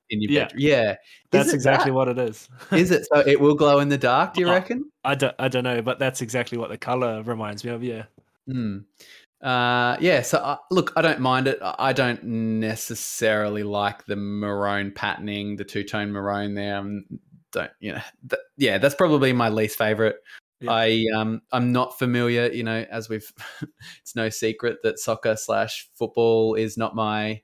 [0.09, 0.15] yeah.
[0.15, 0.45] in your yeah.
[0.45, 0.61] bedroom?
[0.61, 0.95] Yeah,
[1.33, 1.95] that's exactly that?
[1.95, 2.49] what it is.
[2.71, 3.07] is it?
[3.13, 4.35] So it will glow in the dark?
[4.35, 4.91] Do you reckon?
[5.05, 5.35] I don't.
[5.39, 7.83] I don't know, but that's exactly what the color reminds me of.
[7.83, 8.05] Yeah.
[8.49, 8.79] Hmm.
[9.43, 10.23] Uh, yeah.
[10.23, 11.59] So uh, look, I don't mind it.
[11.63, 16.79] I don't necessarily like the maroon patterning, the two tone maroon there.
[16.79, 17.01] I
[17.51, 18.01] don't you know?
[18.31, 20.17] Th- yeah, that's probably my least favorite.
[20.61, 20.73] Yeah.
[20.73, 23.31] I um I'm not familiar, you know, as we've
[24.01, 27.43] it's no secret that soccer slash football is not my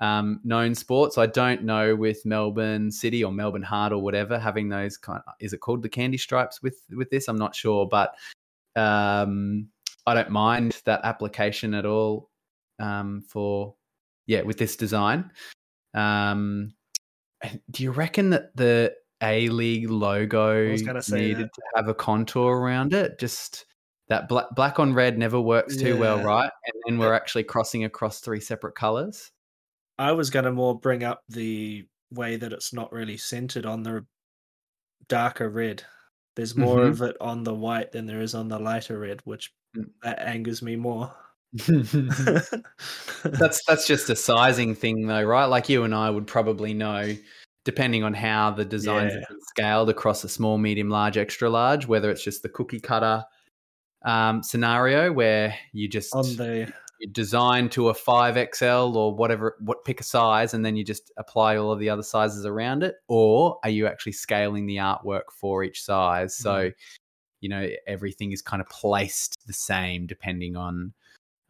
[0.00, 1.12] um, known sport.
[1.12, 5.22] So I don't know with Melbourne City or Melbourne Heart or whatever having those kind.
[5.26, 7.28] Of, is it called the candy stripes with with this?
[7.28, 8.14] I'm not sure, but
[8.76, 9.68] um,
[10.06, 12.30] I don't mind that application at all
[12.78, 13.74] um, for
[14.26, 15.30] yeah with this design.
[15.94, 16.74] Um,
[17.70, 21.54] do you reckon that the a League logo needed that.
[21.54, 23.18] to have a contour around it.
[23.18, 23.66] Just
[24.08, 26.00] that black, black on red never works too yeah.
[26.00, 26.50] well, right?
[26.66, 29.32] And then we're actually crossing across three separate colors.
[29.98, 33.82] I was going to more bring up the way that it's not really centered on
[33.82, 34.04] the
[35.08, 35.82] darker red.
[36.36, 36.90] There's more mm-hmm.
[36.90, 39.88] of it on the white than there is on the lighter red, which mm.
[40.02, 41.14] that angers me more.
[43.24, 45.44] that's that's just a sizing thing though, right?
[45.44, 47.14] Like you and I would probably know
[47.64, 49.20] depending on how the designs yeah.
[49.20, 53.24] are scaled across a small, medium, large, extra large, whether it's just the cookie cutter
[54.04, 56.72] um, scenario where you just on the
[57.12, 61.56] design to a 5XL or whatever, what pick a size, and then you just apply
[61.56, 65.64] all of the other sizes around it, or are you actually scaling the artwork for
[65.64, 66.36] each size?
[66.36, 66.72] So, mm.
[67.40, 70.92] you know, everything is kind of placed the same depending on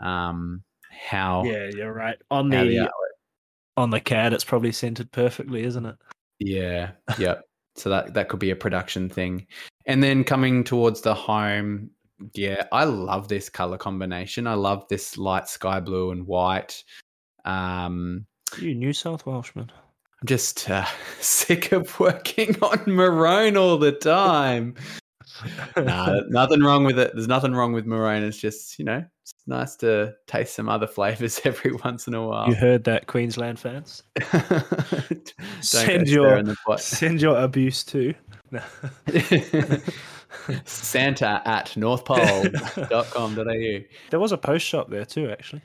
[0.00, 2.16] um, how Yeah, you're right.
[2.30, 2.90] On the the
[3.76, 5.96] on the CAD, it's probably centered perfectly, isn't it?
[6.38, 7.44] Yeah, yep.
[7.76, 9.46] so that that could be a production thing.
[9.86, 11.90] And then coming towards the home,
[12.34, 14.46] yeah, I love this color combination.
[14.46, 16.82] I love this light sky blue and white.
[17.44, 18.26] Um,
[18.58, 19.70] You New South Welshman.
[20.20, 20.86] I'm just uh,
[21.20, 24.74] sick of working on maroon all the time.
[25.76, 27.12] nah, nothing wrong with it.
[27.14, 28.22] There's nothing wrong with maroon.
[28.22, 32.26] It's just you know, it's nice to taste some other flavors every once in a
[32.26, 32.48] while.
[32.48, 34.02] You heard that, Queensland fans.
[35.60, 36.80] Send your- stirring the pot.
[36.80, 38.14] Send your abuse too.
[40.64, 43.84] Santa at northpole.com.au.
[44.10, 45.62] there was a post shop there too, actually.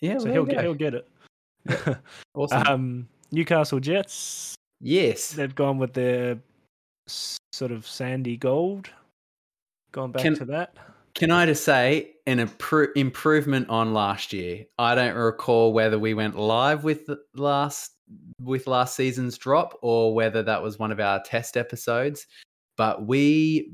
[0.00, 1.08] Yeah, So he'll get he'll get it.
[2.34, 2.66] awesome.
[2.66, 4.54] um, Newcastle Jets.
[4.80, 5.32] yes.
[5.32, 6.38] They've gone with their
[7.06, 8.90] sort of sandy gold.
[9.92, 10.76] Gone back Can- to that.
[11.14, 14.64] Can I just say an impro- improvement on last year?
[14.78, 17.92] I don't recall whether we went live with last
[18.40, 22.26] with last season's drop or whether that was one of our test episodes,
[22.76, 23.70] but we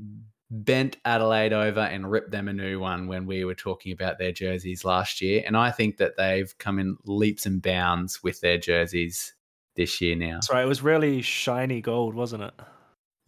[0.51, 4.31] bent Adelaide over and ripped them a new one when we were talking about their
[4.31, 8.57] jerseys last year, and I think that they've come in leaps and bounds with their
[8.57, 9.33] jerseys
[9.75, 10.39] this year now.
[10.41, 10.63] Sorry.
[10.63, 12.53] It was really shiny gold, wasn't it?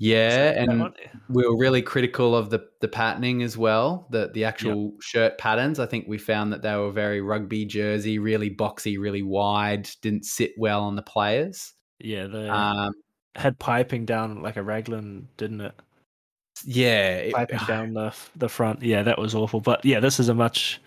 [0.02, 0.94] Yeah, and
[1.30, 5.78] we were really critical of the the patterning as well the the actual shirt patterns
[5.78, 10.26] i think we found that they were very rugby jersey really boxy really wide didn't
[10.26, 12.94] sit well on the players yeah, they um
[13.36, 15.74] had piping down like a raglan, didn't it?
[16.66, 18.82] yeah it- Piping down the the front.
[18.82, 19.60] Yeah, that was awful.
[19.62, 20.82] But yeah, this is a much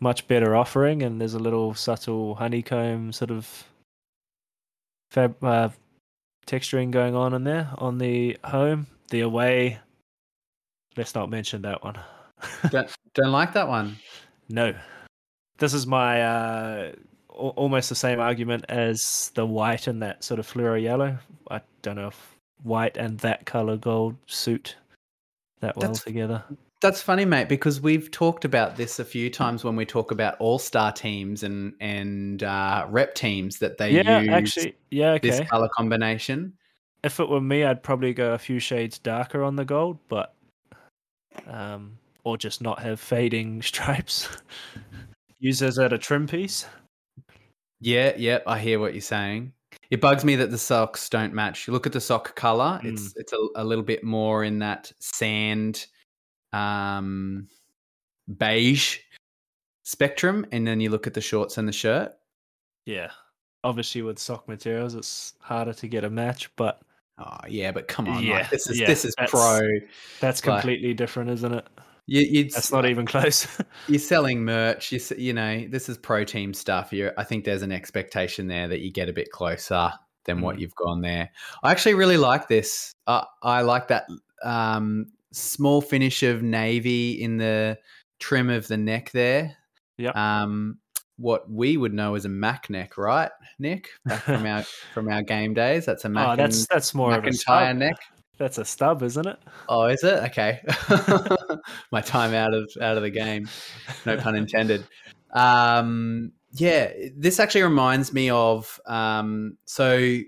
[0.00, 3.64] much better offering, and there's a little subtle honeycomb sort of
[5.10, 5.68] fab uh,
[6.48, 8.86] texturing going on in there on the home.
[9.10, 9.78] The away.
[10.96, 11.98] Let's not mention that one.
[12.70, 13.96] don't, don't like that one
[14.48, 14.74] No.
[15.58, 16.92] This is my uh,
[17.28, 21.18] almost the same argument as the white and that sort of fluoro yellow.
[21.50, 24.76] I don't know if white and that color gold suit
[25.60, 26.44] that well That's- together.
[26.80, 30.36] That's funny mate because we've talked about this a few times when we talk about
[30.38, 35.30] all-star teams and and uh rep teams that they yeah, use actually, yeah, okay.
[35.30, 36.52] this color combination
[37.04, 40.34] If it were me, I'd probably go a few shades darker on the gold, but
[41.46, 44.28] um, or just not have fading stripes.
[45.38, 46.66] Use as at a trim piece.
[47.80, 49.52] Yeah, yeah, I hear what you're saying.
[49.90, 51.66] It bugs me that the socks don't match.
[51.66, 54.92] You look at the sock color; it's it's a, a little bit more in that
[54.98, 55.86] sand,
[56.52, 57.48] um,
[58.36, 58.98] beige
[59.82, 62.12] spectrum, and then you look at the shorts and the shirt.
[62.86, 63.10] Yeah.
[63.64, 66.80] Obviously, with sock materials, it's harder to get a match, but
[67.20, 69.60] Oh yeah, but come on, Yeah, like, this is yeah, this is that's- pro.
[70.20, 71.66] that's Like- completely different, isn't it?
[72.10, 73.46] You, That's not even close.
[73.88, 74.92] you're selling merch.
[74.92, 76.90] You you know this is pro team stuff.
[76.90, 79.90] You I think there's an expectation there that you get a bit closer
[80.24, 80.60] than what Mm.
[80.60, 81.28] you've gone there.
[81.62, 82.94] I actually really like this.
[83.06, 84.06] Uh, I like that
[84.42, 87.78] um, small finish of navy in the
[88.18, 89.56] trim of the neck there.
[89.98, 90.16] Yep.
[90.16, 90.78] Um,
[91.16, 93.90] what we would know as a Mac neck, right, Nick?
[94.04, 94.62] Back from our
[94.94, 95.84] from our game days.
[95.84, 96.28] That's a Mac.
[96.28, 97.76] oh, that's that's more of a stub.
[97.76, 97.96] neck.
[98.38, 99.38] That's a stub, isn't it?
[99.68, 100.22] Oh, is it?
[100.24, 100.60] Okay.
[101.92, 103.48] My time out of out of the game.
[104.06, 104.86] No pun intended.
[105.32, 110.20] Um, yeah, this actually reminds me of um, so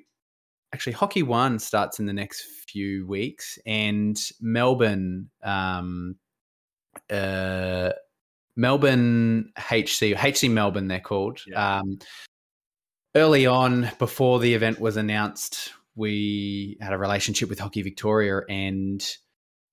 [0.73, 6.17] actually hockey one starts in the next few weeks and Melbourne um,
[7.11, 7.91] uh,
[8.57, 11.41] Melbourne HC HC Melbourne they're called.
[11.47, 11.79] Yeah.
[11.79, 11.99] Um,
[13.17, 19.05] early on before the event was announced we had a relationship with Hockey Victoria and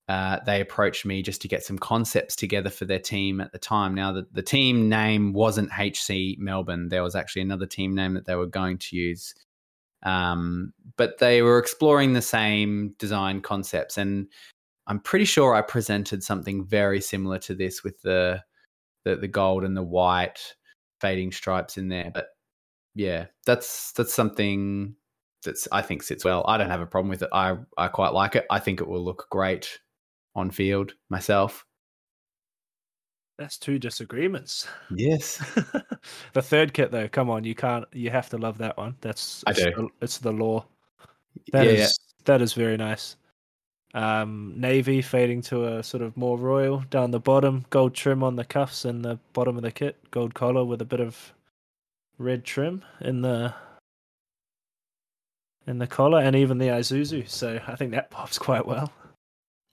[0.10, 3.60] uh, they approached me just to get some concepts together for their team at the
[3.60, 3.94] time.
[3.94, 6.88] Now, the, the team name wasn't HC Melbourne.
[6.88, 9.36] There was actually another team name that they were going to use.
[10.08, 13.98] Um, but they were exploring the same design concepts.
[13.98, 14.28] And
[14.88, 18.42] I'm pretty sure I presented something very similar to this with the,
[19.04, 20.56] the, the gold and the white
[21.02, 22.12] fading stripes in there.
[22.14, 22.28] But
[22.96, 24.96] yeah, that's that's something
[25.44, 26.44] that's I think sits well.
[26.48, 27.30] I don't have a problem with it.
[27.34, 28.46] I I quite like it.
[28.50, 29.80] I think it will look great
[30.36, 31.67] on field myself.
[33.38, 34.68] That's two disagreements.
[34.90, 35.38] Yes.
[36.34, 37.86] the third kit, though, come on, you can't.
[37.94, 38.96] You have to love that one.
[39.02, 39.72] That's I it's do.
[39.76, 40.66] The, it's the law.
[41.52, 41.88] That yeah, is yeah.
[42.26, 43.16] that is very nice.
[43.94, 48.36] Um, navy fading to a sort of more royal down the bottom, gold trim on
[48.36, 51.34] the cuffs and the bottom of the kit, gold collar with a bit of
[52.18, 53.54] red trim in the
[55.68, 57.30] in the collar and even the Isuzu.
[57.30, 58.92] So I think that pops quite well.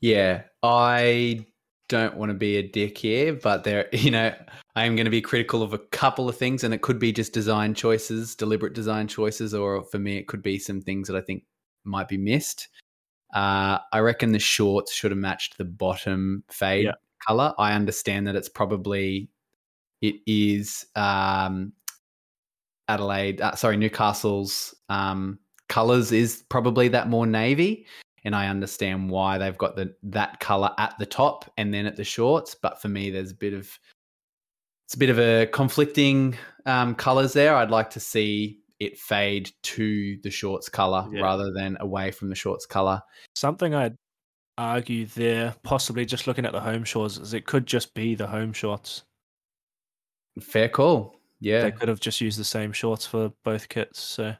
[0.00, 1.46] Yeah, I
[1.88, 4.34] don't want to be a dick here, but there, you know,
[4.76, 7.12] I am going to be critical of a couple of things, and it could be
[7.12, 11.16] just design choices, deliberate design choices, or for me, it could be some things that
[11.16, 11.44] I think
[11.84, 12.68] might be missed.
[13.34, 16.92] Uh, I reckon the shorts should have matched the bottom fade Yeah.
[17.26, 17.52] color.
[17.58, 19.28] I understand that it's probably
[20.00, 21.72] it is um,
[22.88, 27.86] Adelaide, uh, sorry, Newcastle's um, colors is probably that more navy,
[28.24, 31.96] and I understand why they've got the that color at the top and then at
[31.96, 32.54] the shorts.
[32.54, 33.68] But for me, there's a bit of
[34.86, 37.54] it's a bit of a conflicting um, colors there.
[37.56, 41.22] I'd like to see it fade to the shorts color Yeah.
[41.22, 43.00] rather than away from the shorts color.
[43.34, 43.96] Something I'd
[44.58, 48.26] argue there, possibly just looking at the home shorts, is it could just be the
[48.26, 49.04] home shorts.
[50.40, 51.16] Fair call.
[51.40, 51.62] Yeah.
[51.62, 54.00] They could have just used the same shorts for both kits.
[54.00, 54.34] So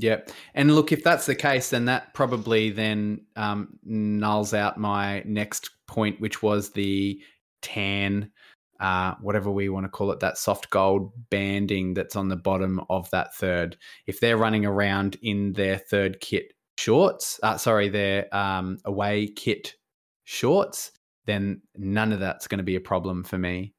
[0.00, 0.20] Yeah,
[0.54, 5.70] and look, if that's the case, then that probably then um, nulls out my next
[5.88, 7.20] point, which was the
[7.62, 8.30] tan,
[8.78, 12.80] uh, whatever we want to call it, that soft gold banding that's on the bottom
[12.88, 13.76] of that third.
[14.06, 19.74] If they're running around in their third kit shorts, uh, sorry, their um, away kit
[20.22, 20.92] shorts,
[21.26, 23.74] then none of that's going to be a problem for me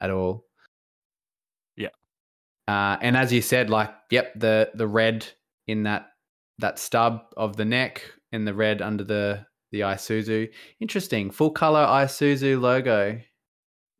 [0.00, 0.44] at all.
[1.76, 1.88] Yeah.
[2.68, 5.26] Uh, and as you said, like, yep, the the red
[5.68, 6.08] in that
[6.58, 8.02] that stub of the neck
[8.32, 10.48] and the red under the the Isuzu.
[10.80, 13.20] Interesting, full color Isuzu logo.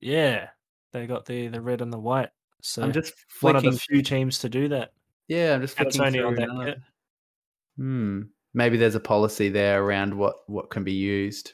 [0.00, 0.48] yeah,
[0.92, 2.30] they got the the red and the white.
[2.62, 3.74] So I'm just one of flicking.
[3.74, 4.92] the few teams to do that.
[5.28, 6.78] yeah, I'm just flicking only on that kit.
[7.76, 8.22] Hmm.
[8.54, 11.52] Maybe there's a policy there around what what can be used.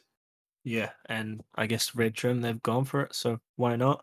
[0.63, 4.03] Yeah, and I guess red trim they've gone for it, so why not?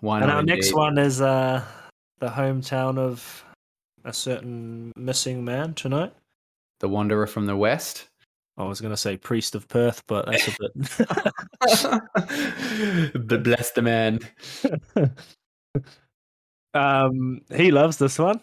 [0.00, 0.28] Why not?
[0.28, 1.62] and our next one is uh
[2.18, 3.44] the hometown of
[4.04, 6.12] a certain missing man tonight.
[6.80, 8.08] the Wanderer from the West.
[8.56, 10.72] I was going to say priest of Perth, but that's a bit.
[13.28, 14.20] but bless the man.
[16.74, 18.40] um, he loves this one.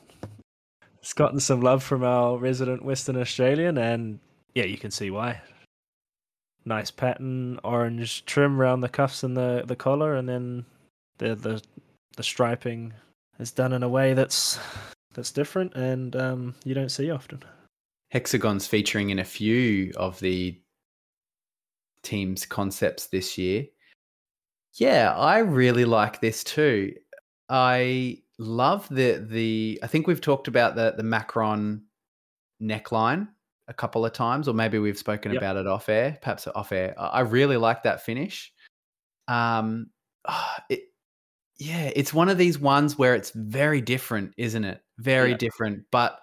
[1.00, 4.20] It's gotten some love from our resident Western Australian, and
[4.56, 5.40] yeah, you can see why.
[6.66, 10.66] Nice pattern, orange trim around the cuffs and the, the collar, and then
[11.20, 11.62] the the
[12.16, 12.94] the striping
[13.40, 14.60] is done in a way that's
[15.18, 17.44] that's different, and um, you don't see often.
[18.12, 20.58] Hexagon's featuring in a few of the
[22.04, 23.66] team's concepts this year.
[24.76, 26.94] Yeah, I really like this too.
[27.50, 31.82] I love the the I think we've talked about the the Macron
[32.62, 33.28] neckline
[33.68, 35.42] a couple of times, or maybe we've spoken Yep.
[35.42, 36.94] about it off air, perhaps off air.
[36.98, 38.54] I really like that finish.
[39.28, 39.90] Um,
[40.70, 40.84] it,
[41.60, 44.82] yeah, it's one of these ones where it's very different, isn't it?
[45.00, 45.38] Very Yeah.
[45.38, 46.20] different, but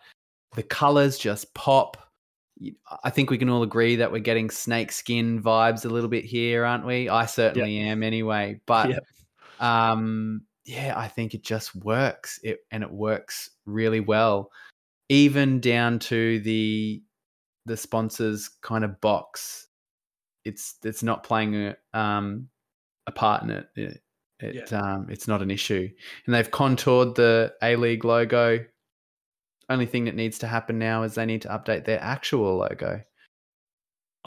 [0.55, 1.97] the colors just pop.
[3.03, 6.24] I think we can all agree that we're getting snake skin vibes a little bit
[6.24, 7.09] here, aren't we?
[7.09, 8.61] I certainly am anyway.
[8.66, 9.05] But Yep.
[9.59, 12.39] um, yeah, I think it just works.
[12.45, 14.51] It and it works really well,
[15.09, 17.03] even down to the
[17.66, 19.66] the sponsors kind of box.
[20.45, 22.49] It's it's not playing a um
[23.07, 24.01] a part in it.
[24.45, 25.88] It, it um it's not an issue,
[26.26, 28.64] and they've contoured the A League logo.
[29.70, 33.01] Only thing that needs to happen now is they need to update their actual logo.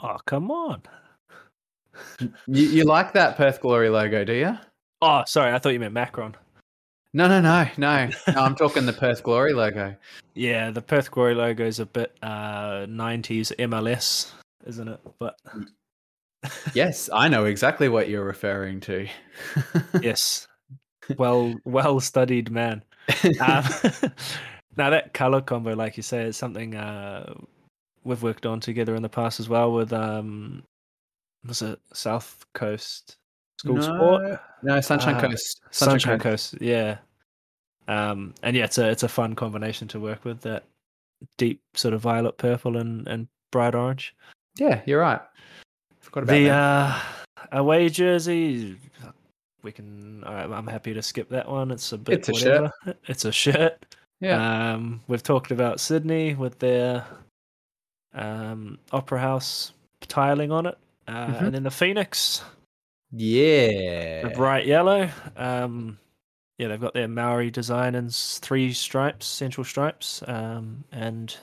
[0.02, 0.82] Oh come on!
[2.46, 4.58] You, you like that Perth Glory logo, do you?
[5.00, 6.36] Oh, sorry, I thought you meant Macron.
[7.12, 8.10] No, no, no, no.
[8.28, 9.94] no I'm talking the Perth Glory logo.
[10.34, 14.32] Yeah, the Perth Glory logo is a bit uh, 90s MLS,
[14.66, 15.00] isn't it?
[15.18, 15.38] But
[16.74, 19.06] Yes, I know exactly what you're referring to.
[20.00, 20.46] yes,
[21.18, 22.82] well, well studied man.
[23.40, 23.64] Um,
[24.76, 27.34] now that color combo, like you say, is something uh,
[28.04, 29.72] we've worked on together in the past as well.
[29.72, 30.62] With um,
[31.46, 33.16] was it South Coast
[33.58, 34.40] School Sport?
[34.62, 35.60] No, Sunshine Ah, Coast.
[35.70, 36.54] Sunshine, Coast.
[36.60, 36.98] yeah.
[37.88, 40.40] Um, and yeah, it's a it's a fun combination to work with.
[40.42, 40.64] That
[41.36, 44.14] deep sort of violet purple and and bright orange.
[44.58, 45.20] Yeah, you're right.
[46.08, 46.52] Forgot about The that.
[46.54, 47.00] uh,
[47.52, 48.76] away jersey,
[49.62, 50.24] we can.
[50.24, 51.70] All right, I'm happy to skip that one.
[51.70, 52.70] It's a bit It's a shirt.
[53.08, 53.84] It's a shirt.
[54.20, 54.72] yeah.
[54.72, 57.04] Um, we've talked about Sydney with their
[58.14, 61.42] um, Opera House tiling on it, uh, Mhm.
[61.42, 62.42] and then the Phoenix,
[63.12, 64.22] yeah.
[64.22, 65.10] the bright yellow.
[65.36, 65.98] Um,
[66.56, 71.36] yeah, they've got their Maori design and three stripes, central stripes, um, and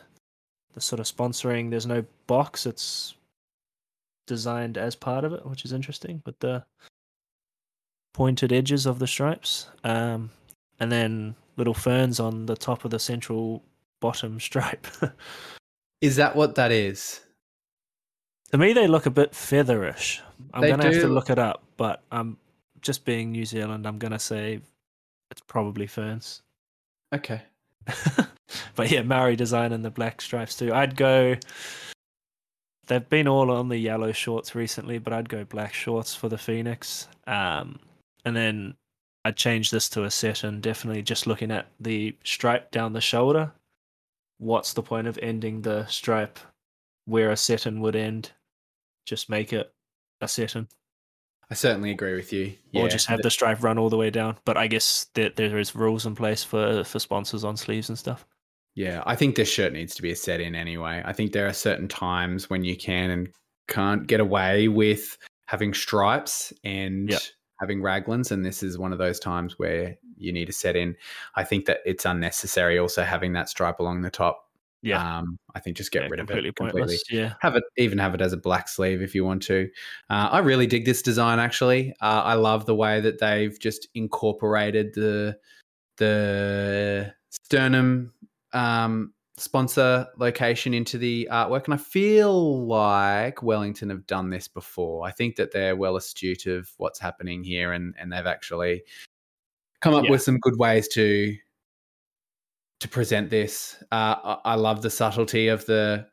[0.74, 1.70] the sort of sponsoring.
[1.70, 3.14] There's no box; it's
[4.26, 6.64] designed as part of it, which is interesting with the
[8.14, 10.30] pointed edges of the stripes, um,
[10.80, 13.64] and then little ferns on the top of the central
[14.02, 14.88] bottom stripe.
[16.02, 17.22] Is that what that is?
[18.52, 20.22] To me, they look a bit featherish.
[20.54, 22.38] I'm They gonna have to look it up, but I'm
[22.82, 23.88] just being New Zealand.
[23.88, 24.62] I'm gonna say
[25.32, 26.42] it's probably ferns.
[27.14, 27.42] Okay.
[28.76, 30.74] but yeah, Maori design and the black stripes too.
[30.74, 31.36] I'd go.
[32.88, 36.38] They've been all on the yellow shorts recently, but I'd go black shorts for the
[36.38, 37.08] Phoenix.
[37.28, 37.80] Um,
[38.24, 38.76] and then
[39.24, 43.02] I'd change this to a set and definitely just looking at the stripe down the
[43.02, 43.52] shoulder.
[44.38, 46.40] What's the point of ending the stripe
[47.06, 48.32] where a setting would end?
[49.06, 49.72] Just make it
[50.22, 50.68] a setting,
[51.50, 52.54] I certainly agree with you.
[52.74, 54.38] or just have the stripe run all the way down.
[54.46, 57.98] But I guess that there is rules in place for for sponsors on sleeves and
[57.98, 58.26] stuff.
[58.76, 61.02] Yeah, I think this shirt needs to be a set in anyway.
[61.06, 63.30] I think there are certain times when you can and
[63.68, 65.18] can't get away with
[65.48, 67.22] having stripes and Yep.
[67.62, 70.96] having raglans, and this is one of those times where you need a set in.
[71.36, 74.42] I think that it's unnecessary also having that stripe along the top.
[74.82, 76.98] Yeah, Um, I think just get Yeah, rid of it completely.
[77.10, 79.70] Yeah, Have it even have it as a black sleeve if you want to.
[80.10, 81.40] Uh, I really dig this design.
[81.40, 85.40] Actually, uh, I love the way that they've just incorporated the
[85.98, 88.14] the sternum
[88.56, 95.06] um, sponsor location into the artwork, and I feel like Wellington have done this before.
[95.06, 98.84] I think that they're well astute of what's happening here, and and they've actually
[99.82, 100.12] come up Yeah.
[100.12, 101.36] with some good ways to
[102.80, 103.82] to present this.
[103.92, 106.08] Uh, I, I love the subtlety of the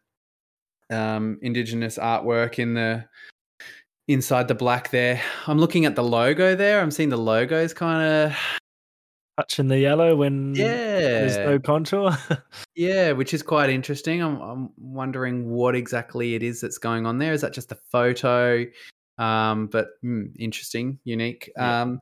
[0.90, 3.04] um, indigenous artwork in the
[4.08, 5.20] inside the black there.
[5.46, 6.80] I'm looking at the logo there.
[6.80, 8.36] I'm seeing the logos kind of
[9.38, 12.16] touching the yellow when yeah, there's no contour.
[12.74, 14.22] yeah, which is quite interesting.
[14.22, 17.32] I'm, I'm wondering what exactly it is that's going on there.
[17.32, 18.64] Is that just a photo?
[19.18, 21.50] Um, but hmm, interesting, unique.
[21.56, 21.82] Yeah.
[21.82, 22.00] Um,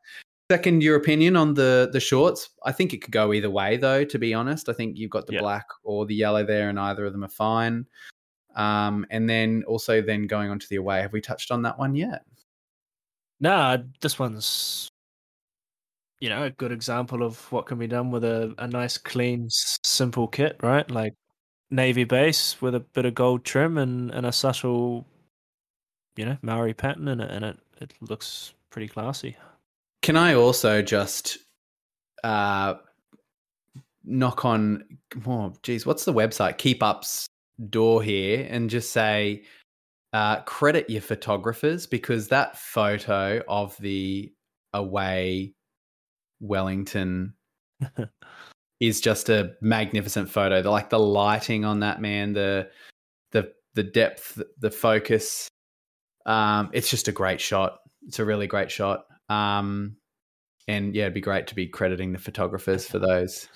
[0.50, 2.50] second, your opinion on the the shorts?
[2.64, 4.04] I think it could go either way, though.
[4.04, 5.40] To be honest, I think you've got the Yeah.
[5.40, 7.86] black or the yellow there, and either of them are fine.
[8.56, 11.00] Um, and then also then going on to the away.
[11.02, 12.22] Have we touched on that one yet?
[13.40, 14.89] nah, this one's
[16.20, 19.48] you know a good example of what can be done with a, a nice, clean,
[19.50, 20.88] simple kit, right?
[20.90, 21.14] Like
[21.70, 25.06] navy base with a bit of gold trim and, and a subtle,
[26.16, 29.36] you know, Maori pattern in it, and it it looks pretty classy.
[30.02, 31.38] Can I also just
[32.22, 32.74] uh,
[34.04, 34.84] knock on?
[35.26, 36.58] Oh, geez, what's the website?
[36.58, 37.26] Keep Up's
[37.68, 39.42] door here and just say
[40.12, 44.32] uh, credit your photographers because that photo of the
[44.72, 45.54] away
[46.40, 47.34] Wellington
[48.80, 50.62] is just a magnificent photo.
[50.62, 52.70] The, like the lighting on that man, the
[53.32, 55.48] the the depth, the focus.
[56.26, 57.78] Um, it's just a great shot.
[58.06, 59.04] It's a really great shot.
[59.28, 59.96] Um,
[60.68, 63.48] and yeah, it'd be great to be crediting the photographers for those.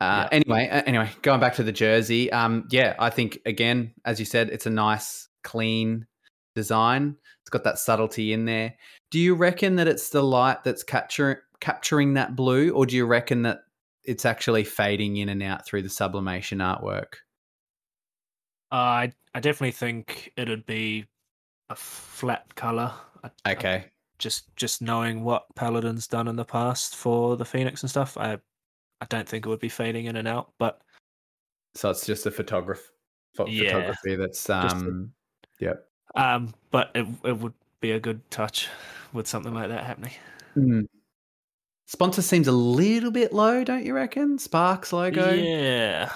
[0.00, 0.28] Uh, Yeah.
[0.32, 2.30] Anyway, uh, anyway, going back to the jersey.
[2.32, 6.06] Um, yeah, I think again, as you said, it's a nice, clean
[6.54, 7.16] design.
[7.42, 8.74] It's got that subtlety in there.
[9.10, 13.06] Do you reckon that it's the light that's capturing capturing that blue, or do you
[13.06, 13.60] reckon that
[14.04, 17.14] it's actually fading in and out through the sublimation artwork?
[18.70, 21.06] Uh, I I definitely think it'd be
[21.70, 22.92] a flat color.
[23.22, 23.84] I, I Okay,
[24.18, 28.34] just just knowing what Paladin's done in the past for the Phoenix and stuff, I
[29.00, 30.52] I don't think it would be fading in and out.
[30.58, 30.80] But
[31.74, 32.82] so it's just the photograph
[33.36, 33.72] pho- Yeah.
[33.72, 35.12] photography that's the- um,
[35.60, 35.86] yep.
[36.16, 38.68] um, but it it would be a good touch
[39.12, 40.12] with something like that happening.
[40.54, 40.80] Hmm.
[41.92, 44.38] Sponsor seems a little bit low, don't you reckon?
[44.38, 45.30] Sparks logo.
[45.30, 46.10] Yeah.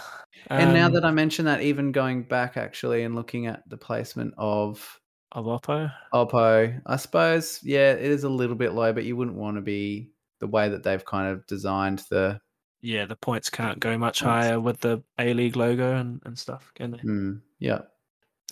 [0.48, 3.76] And now Um, that I mention that, even going back actually and looking at the
[3.76, 4.98] placement of
[5.32, 9.36] of Oppo, Oppo, I suppose, yeah, it is a little bit low, but you wouldn't
[9.36, 12.40] want to be the way that they've kind of designed the.
[12.80, 14.46] yeah, the points can't go much Points.
[14.46, 16.98] higher with the A League logo and, and stuff, can they?
[16.98, 17.80] Hmm, yeah.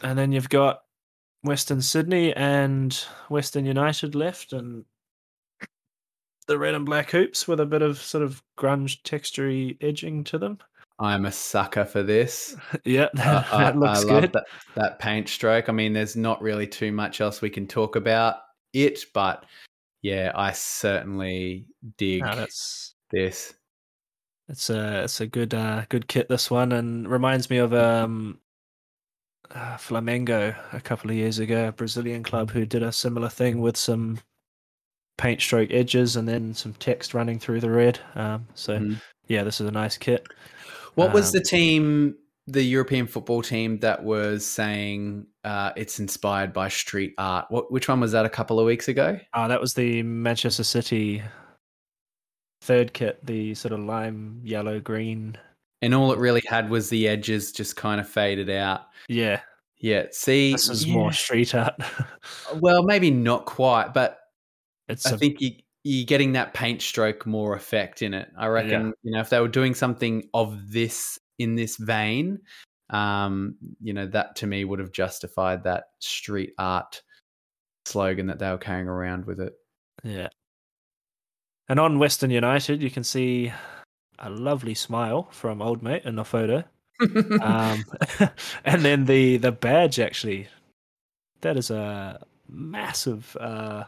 [0.03, 0.81] And then you've got
[1.43, 2.93] Western Sydney and
[3.31, 4.85] Western United left, and
[6.47, 10.39] the red and black hoops with a bit of sort of grunge textury edging to
[10.39, 10.59] them.
[10.99, 12.57] I'm a sucker for this.
[12.85, 14.33] yeah, that, I, that looks I love good.
[14.33, 15.69] that, that paint stroke.
[15.69, 18.37] I mean, there's not really too much else we can talk about
[18.73, 19.45] it, but
[20.03, 21.67] yeah, I certainly
[21.97, 23.55] dig No, that's this.
[24.49, 28.39] it's a it's a good uh, good kit this one, and reminds me of um,
[29.51, 33.61] uh, Flamengo a couple of years ago, a Brazilian club who did a similar thing
[33.61, 34.19] with some
[35.17, 37.99] paint stroke edges and then some text running through the red.
[38.15, 39.01] Um, so Mhm.
[39.29, 40.27] yeah, this is a nice kit.
[40.95, 46.53] What was Um, the team, the European football team that was saying uh, it's inspired
[46.55, 47.47] by street art?
[47.51, 49.19] What, which one was that a couple of weeks ago?
[49.35, 51.23] Oh, that was the Manchester City
[52.63, 55.37] third kit, the sort of lime yellow green.
[55.83, 58.87] And all it really had was the edges just kind of faded out.
[59.09, 59.41] Yeah,
[59.79, 60.95] Yeah, see, This is yeah.
[60.95, 61.75] more street art.
[62.57, 64.19] Well, maybe not quite, but
[64.89, 68.29] it's I a, think you, you're getting that paint stroke more effect in it.
[68.39, 72.41] I reckon, you know, if they were doing something of this in this vein,
[72.91, 77.03] um, you know, that to me would have justified that street art
[77.87, 79.53] slogan that they were carrying around with it.
[80.03, 80.29] yeah.
[81.69, 83.53] And on Western United, you can see
[84.19, 86.65] a lovely smile from old mate in the photo.
[87.41, 87.85] um,
[88.65, 90.47] and then the the badge actually
[91.41, 93.85] that is a massive uh,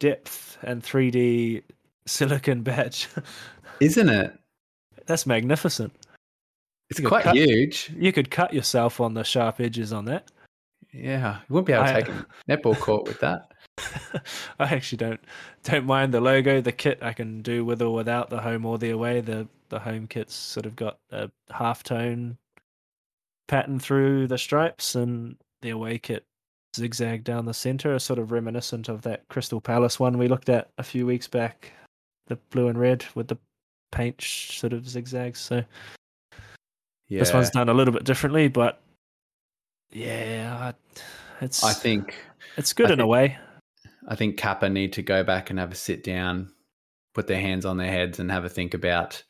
[0.00, 1.62] depth and 3D
[2.06, 3.08] silicon badge.
[3.80, 4.32] Isn't it?
[5.06, 5.92] That's magnificent.
[6.90, 7.92] It's You quite cut- huge.
[7.96, 10.30] You could cut yourself on the sharp edges on that.
[10.92, 13.52] Yeah, you wouldn't be able to I- take a netball court with that.
[14.58, 15.20] I actually don't
[15.64, 16.60] don't mind the logo.
[16.62, 19.20] The kit I can do with or without the home or the away.
[19.20, 22.38] The the home kit's sort of got a half tone
[23.48, 26.24] pattern through the stripes, and the away kit
[26.76, 30.70] zigzag down the center, sort of reminiscent of that Crystal Palace one we looked at
[30.78, 31.72] a few weeks back,
[32.26, 33.38] the blue and red with the
[33.92, 35.40] paint sort of zigzags.
[35.40, 35.64] So
[37.08, 38.80] Yeah, this one's done a little bit differently, but
[39.90, 41.02] yeah, I-
[41.44, 42.14] it's I think
[42.56, 43.38] it's good I in a way.
[44.08, 46.52] I think Kappa need to go back and have a sit down,
[47.14, 49.22] put their hands on their heads, and have a think about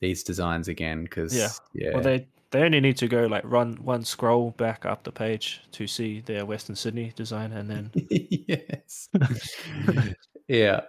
[0.00, 1.04] these designs again.
[1.04, 1.50] Because Yeah.
[1.74, 5.12] yeah, Well, they they only need to go like run one scroll back up the
[5.12, 9.08] page to see their Western Sydney design, and then yes,
[10.48, 10.80] yeah,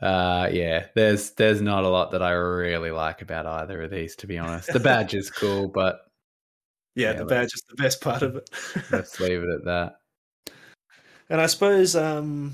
[0.00, 0.86] uh, yeah.
[0.94, 4.38] There's there's not a lot that I really like about either of these, to be
[4.38, 4.72] honest.
[4.72, 6.00] The badge is cool, but
[6.94, 8.50] yeah, Yeah, the badge is the best part of it.
[8.90, 9.96] let's leave it at that.
[11.30, 12.52] and I suppose um,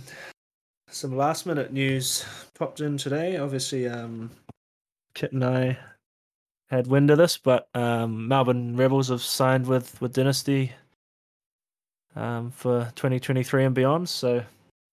[0.89, 2.25] some last minute news
[2.55, 3.39] popped in today.
[3.39, 4.31] Obviously, um,
[5.15, 5.77] Kit and I
[6.71, 10.73] had wind of this, but um, Melbourne Rebels have signed with with Dynasty
[12.15, 14.09] um, for 2023 and beyond.
[14.09, 14.45] So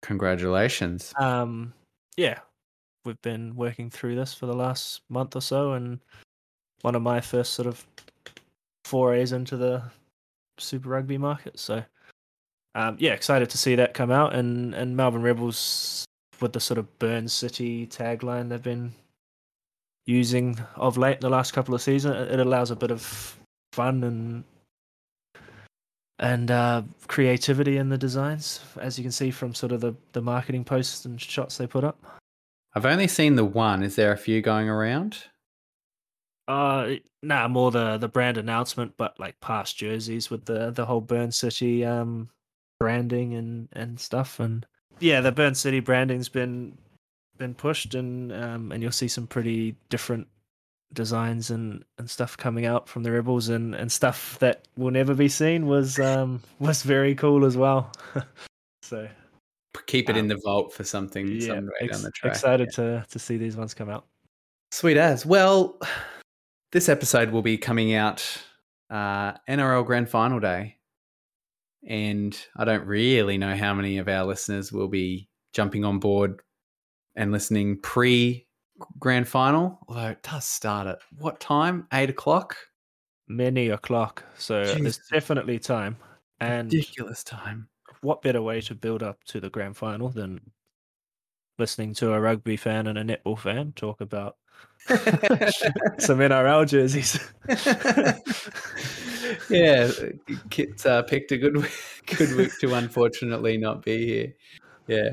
[0.04, 1.14] Congratulations.
[1.18, 1.74] Um,
[2.18, 2.40] yeah,
[3.06, 6.00] we've been working through this for the last month or so, and
[6.82, 7.86] one of my first sort of
[8.84, 9.82] forays into the
[10.60, 11.58] Super Rugby market.
[11.58, 11.84] So,
[12.76, 16.06] um, yeah, excited to see that come out, and and Melbourne Rebels
[16.42, 18.94] with the sort of Burn City tagline they've been
[20.06, 22.16] using of late in the last couple of seasons.
[22.16, 23.38] It it allows a bit of
[23.72, 24.44] fun and
[26.20, 30.22] and uh, creativity in the designs, as you can see from sort of the, the
[30.22, 32.00] marketing posts and shots they put up.
[32.76, 33.84] I've only seen the one.
[33.84, 35.18] Is there a few going around?
[36.48, 41.02] Uh, nah, more the the brand announcement, but like past jerseys with the the whole
[41.02, 42.30] Burn City um
[42.80, 44.66] branding and and stuff, and
[45.00, 46.78] yeah, the Burn City branding's been
[47.38, 50.28] been pushed, and um and you'll see some pretty different
[50.94, 55.16] designs and and stuff coming out from the rebels and and stuff that will never
[55.16, 57.92] be seen was um was very cool as well
[58.84, 59.08] so
[59.88, 62.34] Keep it in Um, the vault for something yeah ex- down the track.
[62.34, 64.06] excited to to see these ones come out
[64.72, 65.24] Sweet as.
[65.26, 65.80] Well,
[66.72, 68.24] this episode will be coming out
[68.92, 70.78] uh, NRL Grand Final Day.
[71.88, 76.40] And I don't really know how many of our listeners will be jumping on board
[77.16, 78.48] and listening pre
[79.00, 79.80] Grand Final.
[79.88, 81.88] Although it does start at what time?
[81.94, 82.58] Eight o'clock?
[83.28, 85.96] many o'clock so there's definitely time
[86.40, 87.68] and Ridiculous time.
[88.02, 90.42] what better way to build up to the grand final than
[91.58, 94.38] listening to a rugby fan and a netball fan talk about
[94.88, 97.20] some NRL jerseys.
[99.50, 99.90] yeah,
[100.50, 101.72] Kit's uh, picked a good week,
[102.18, 104.34] good week to unfortunately not be here.
[104.88, 105.10] Yeah,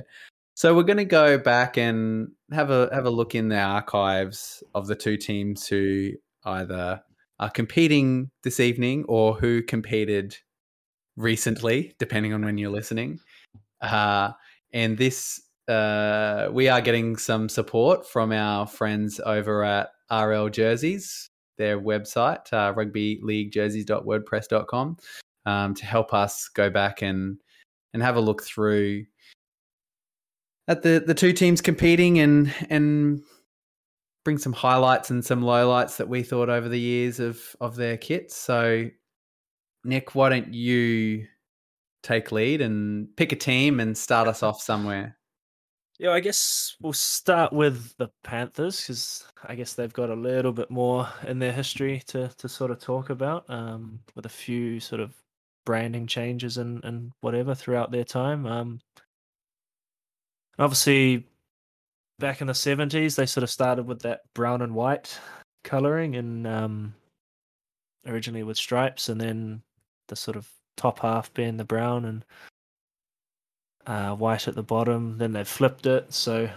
[0.61, 4.63] so we're going to go back and have a have a look in the archives
[4.75, 6.11] of the two teams who
[6.45, 7.01] either
[7.39, 10.37] are competing this evening or who competed
[11.17, 13.19] recently, depending on when you're listening.
[13.81, 14.33] Uh,
[14.75, 21.31] and this, uh, we are getting some support from our friends over at RL Jerseys,
[21.57, 24.97] their website, uh, rugbyleaguejerseys.wordpress.com,
[25.47, 27.39] um, to help us go back and
[27.95, 29.07] and have a look through
[30.69, 33.23] at the the two teams competing and and
[34.25, 37.97] bring some highlights and some lowlights that we thought over the years of of their
[37.97, 38.37] kits.
[38.37, 38.89] So,
[39.85, 41.27] Nick, why don't you
[42.03, 45.17] take lead and pick a team and start us off somewhere?
[45.99, 50.53] Yeah, I guess we'll start with the Panthers because I guess they've got a little
[50.53, 54.81] bit more in their history to to sort of talk about, um, with a few
[54.81, 55.15] sort of
[55.67, 58.47] branding changes and and whatever throughout their time.
[58.47, 58.81] Um,
[60.61, 61.27] obviously,
[62.21, 65.19] back in the seventies, they sort of started with that brown and white
[65.65, 66.95] coloring, and um,
[68.07, 69.63] originally with stripes, and then
[70.09, 72.25] the sort of top half being the brown and
[73.87, 75.19] uh, white at the bottom.
[75.19, 76.13] Then they've flipped it.
[76.13, 76.49] So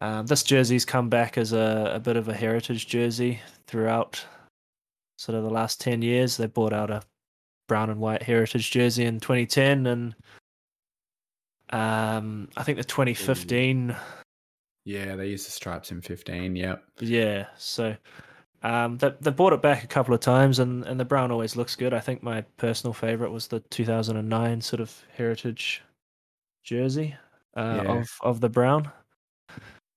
[0.00, 4.24] um, this jersey's come back as a, a bit of a heritage jersey throughout
[5.18, 6.36] sort of the last 10 years.
[6.36, 7.02] They brought out a
[7.68, 10.14] brown and white heritage jersey in 2010 and
[11.70, 13.96] um, I think the 2015.
[14.84, 16.56] Yeah, they used the stripes in 15.
[16.56, 16.82] Yep.
[17.00, 17.46] Yeah.
[17.56, 17.96] So
[18.62, 21.56] um, they, they brought it back a couple of times, and, and the brown always
[21.56, 21.94] looks good.
[21.94, 25.82] I think my personal favorite was the 2009 sort of heritage
[26.64, 27.14] jersey
[27.56, 27.92] uh, Yeah.
[27.92, 28.90] of of the brown.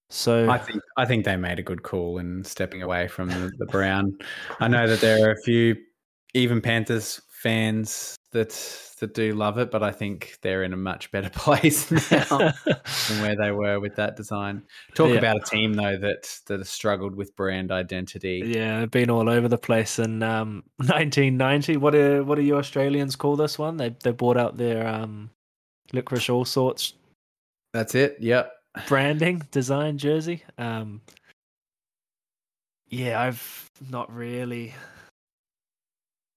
[0.09, 3.51] So I think I think they made a good call in stepping away from the,
[3.57, 4.17] the brown.
[4.59, 5.75] I know that there are a few
[6.35, 8.49] even Panthers fans that
[8.99, 13.21] that do love it, but I think they're in a much better place now than
[13.21, 14.63] where they were with that design.
[14.95, 15.17] Talk Yeah.
[15.17, 18.41] about a team though that that has struggled with brand identity.
[18.45, 19.99] yeah, been all over the place.
[19.99, 23.77] In um, 1990, what do what do you Australians call this one?
[23.77, 25.29] They they brought out their um,
[25.91, 26.93] licorice all sorts
[27.73, 28.17] That's it.
[28.19, 28.51] Yep.
[28.87, 30.43] branding design jersey.
[30.57, 31.01] Um,
[32.87, 34.73] yeah, I've not really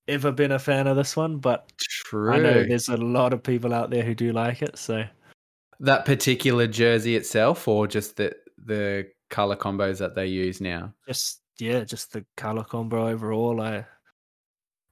[0.08, 2.32] ever been a fan of this one, but True.
[2.32, 4.78] I know there's a lot of people out there who do like it.
[4.78, 5.04] So
[5.80, 8.34] that particular jersey itself, or just the
[8.64, 10.92] the color combos that they use now.
[11.06, 13.60] just yeah, just the color combo overall.
[13.60, 13.84] I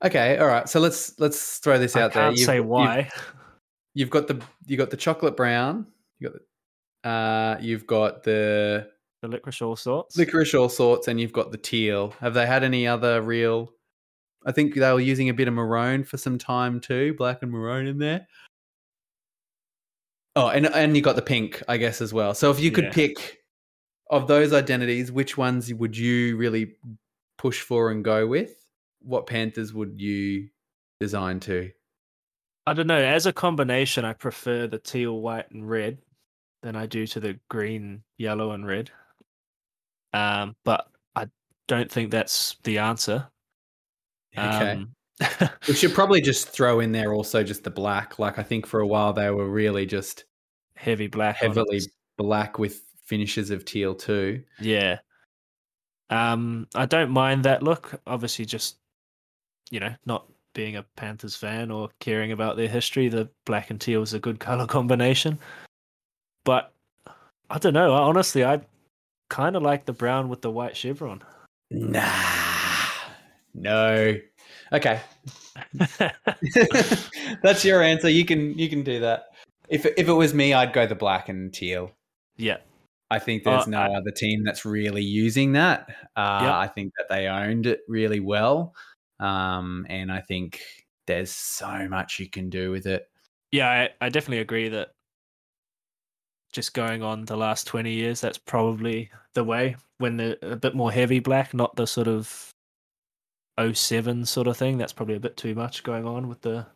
[0.04, 0.68] Okay, all right.
[0.68, 2.24] So let's let's throw this I out there.
[2.24, 3.10] can't say You've- why.
[3.94, 5.86] You've got the you got the chocolate brown.
[6.18, 6.38] You got
[7.02, 8.90] the, uh you've got the
[9.22, 10.16] the licorice all sorts.
[10.18, 12.12] licorice all sorts, and you've got the teal.
[12.20, 13.70] Have they had any other real?
[14.44, 17.50] I think they were using a bit of maroon for some time too, black and
[17.50, 18.26] maroon in there.
[20.36, 22.34] Oh, and and you got the pink, I guess, as well.
[22.34, 22.92] So if you could Yeah.
[22.92, 23.44] pick
[24.10, 26.76] of those identities, which ones would you really
[27.38, 28.66] push for and go with?
[29.00, 30.48] What Panthers would you
[31.00, 31.70] design to?
[32.66, 32.98] I don't know.
[32.98, 35.98] As a combination, I prefer the teal, white, and red
[36.62, 38.90] than I do to the green, yellow, and red.
[40.14, 41.28] Um, but I
[41.68, 43.28] don't think that's the answer.
[44.36, 44.70] Okay.
[44.72, 44.94] Um,
[45.68, 48.18] We should probably just throw in there also just the black.
[48.18, 50.24] Like I think for a while they were really just
[50.76, 51.36] heavy black.
[51.36, 51.80] heavily
[52.18, 54.42] black with finishes of teal too.
[54.60, 54.98] Yeah.
[56.10, 58.00] Um, I don't mind that look.
[58.06, 58.76] Obviously, just
[59.70, 63.80] you know, not being a Panthers fan or caring about their history, the black and
[63.80, 65.38] teal is a good color combination.
[66.44, 66.72] But
[67.50, 67.92] I don't know.
[67.92, 68.60] Honestly, I
[69.30, 71.22] kind of like the brown with the white chevron.
[71.70, 72.53] Nah.
[73.54, 74.14] No.
[74.72, 75.00] Okay.
[77.42, 78.08] That's your answer.
[78.08, 79.26] You can you can do that.
[79.68, 81.90] If if it was me, I'd go the black and teal.
[82.36, 82.58] yeah,
[83.10, 85.88] I think there's Uh, no I- other team that's really using that.
[86.16, 86.52] Uh, Yep.
[86.52, 88.74] I think that they owned it really well,
[89.20, 90.60] um, and I think
[91.06, 93.08] there's so much you can do with it.
[93.52, 93.68] yeah,
[94.00, 94.88] I, I definitely agree that
[96.52, 100.74] just going on the last 20 years, that's probably the way when they're a bit
[100.74, 102.50] more heavy black, not the sort of
[103.58, 104.78] 07 sort of thing.
[104.78, 106.66] That's probably a bit too much going on with the,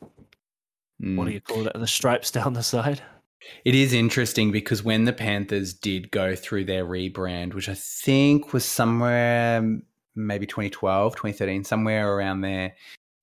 [0.00, 0.10] what
[1.02, 1.26] Mm.
[1.26, 3.02] do you call it, the stripes down the side.
[3.64, 8.52] It is interesting because when the Panthers did go through their rebrand, which I think
[8.52, 9.80] was somewhere
[10.14, 12.74] maybe 2012, 2013, somewhere around there,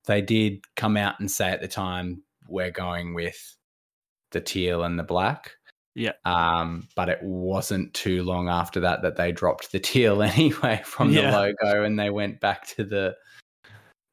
[0.06, 3.56] they did come out and say at the time, we're going with
[4.32, 5.52] the teal and the black.
[5.98, 6.12] Yeah.
[6.26, 11.12] Um, but it wasn't too long after that that they dropped the teal anyway from
[11.12, 13.16] the logo and they went back to the.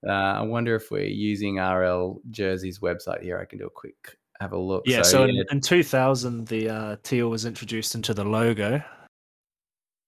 [0.07, 3.39] Uh, I wonder if we're using RL Jersey's website here.
[3.39, 4.85] I can do a quick have a look.
[4.87, 8.82] Yeah, so, yeah, in, in 2000, the uh, teal was introduced into the logo.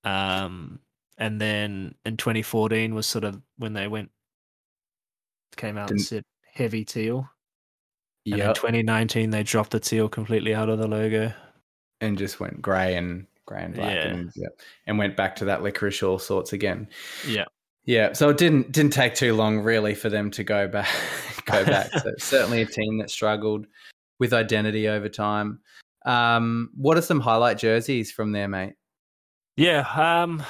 [0.05, 0.81] Um,
[1.19, 4.11] and then in 2014 was sort of when they went,
[5.57, 6.23] came out and said
[6.55, 7.29] heavy teal.
[8.25, 8.49] Yeah.
[8.49, 11.33] In 2019, they dropped the teal completely out of the logo.
[12.01, 14.07] And just went grey and grey and black Yeah.
[14.09, 14.49] and yeah,
[14.87, 16.89] and went back to that licorice all sorts again.
[17.27, 17.45] Yeah.
[17.85, 20.89] Yeah, so it didn't didn't take too long really for them to go back
[21.47, 21.91] go back.
[22.03, 23.67] so certainly a team that struggled
[24.19, 25.61] with identity over time.
[26.05, 28.75] Um, what are some highlight jerseys from there, mate?
[29.57, 30.43] Yeah, um,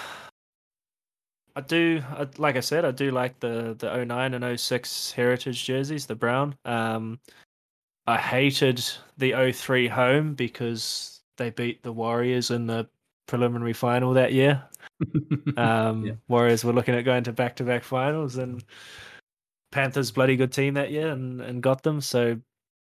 [1.55, 2.03] I do.
[2.39, 6.57] Like I said, I do like the the 09 and 06 heritage jerseys, the brown.
[6.65, 7.21] Um,
[8.07, 8.83] I hated
[9.19, 12.89] the 03 home because they beat the Warriors in the
[13.27, 14.63] preliminary final that year.
[15.57, 16.13] Um, Yeah.
[16.29, 18.65] Warriors were looking at going to back to back finals, and
[19.73, 22.01] Panthers bloody good team that year, and, and got them.
[22.01, 22.41] So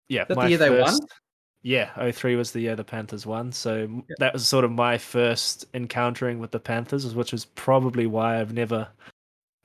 [0.09, 0.97] yeah, that the year they won?
[1.61, 3.51] Yeah, 03 was the year the Panthers won.
[3.51, 4.15] So Yeah.
[4.19, 8.53] that was sort of my first encountering with the Panthers, which is probably why I've
[8.53, 8.87] never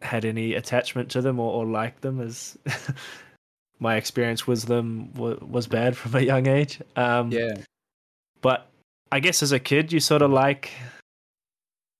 [0.01, 2.57] had any attachment to them or, or liked them as
[3.80, 6.80] my experience with them was bad from a young age.
[6.97, 7.53] Um, Yeah.
[8.41, 8.69] But
[9.12, 10.70] I guess as a kid, you sort of like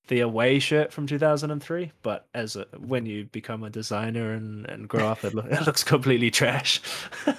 [0.08, 1.92] the away shirt from 2003.
[2.02, 5.82] But as a, when you become a designer and, and grow up, it, it looks
[5.84, 6.80] completely trash.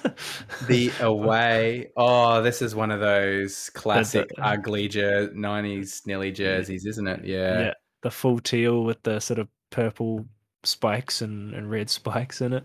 [0.68, 1.90] The away.
[1.96, 7.24] Oh, this is one of those classic the- ugly jer- 90s Nelly jerseys, isn't it?
[7.24, 7.60] Yeah.
[7.60, 10.24] yeah, the full teal with the sort of purple
[10.62, 12.64] spikes and, and red spikes in it.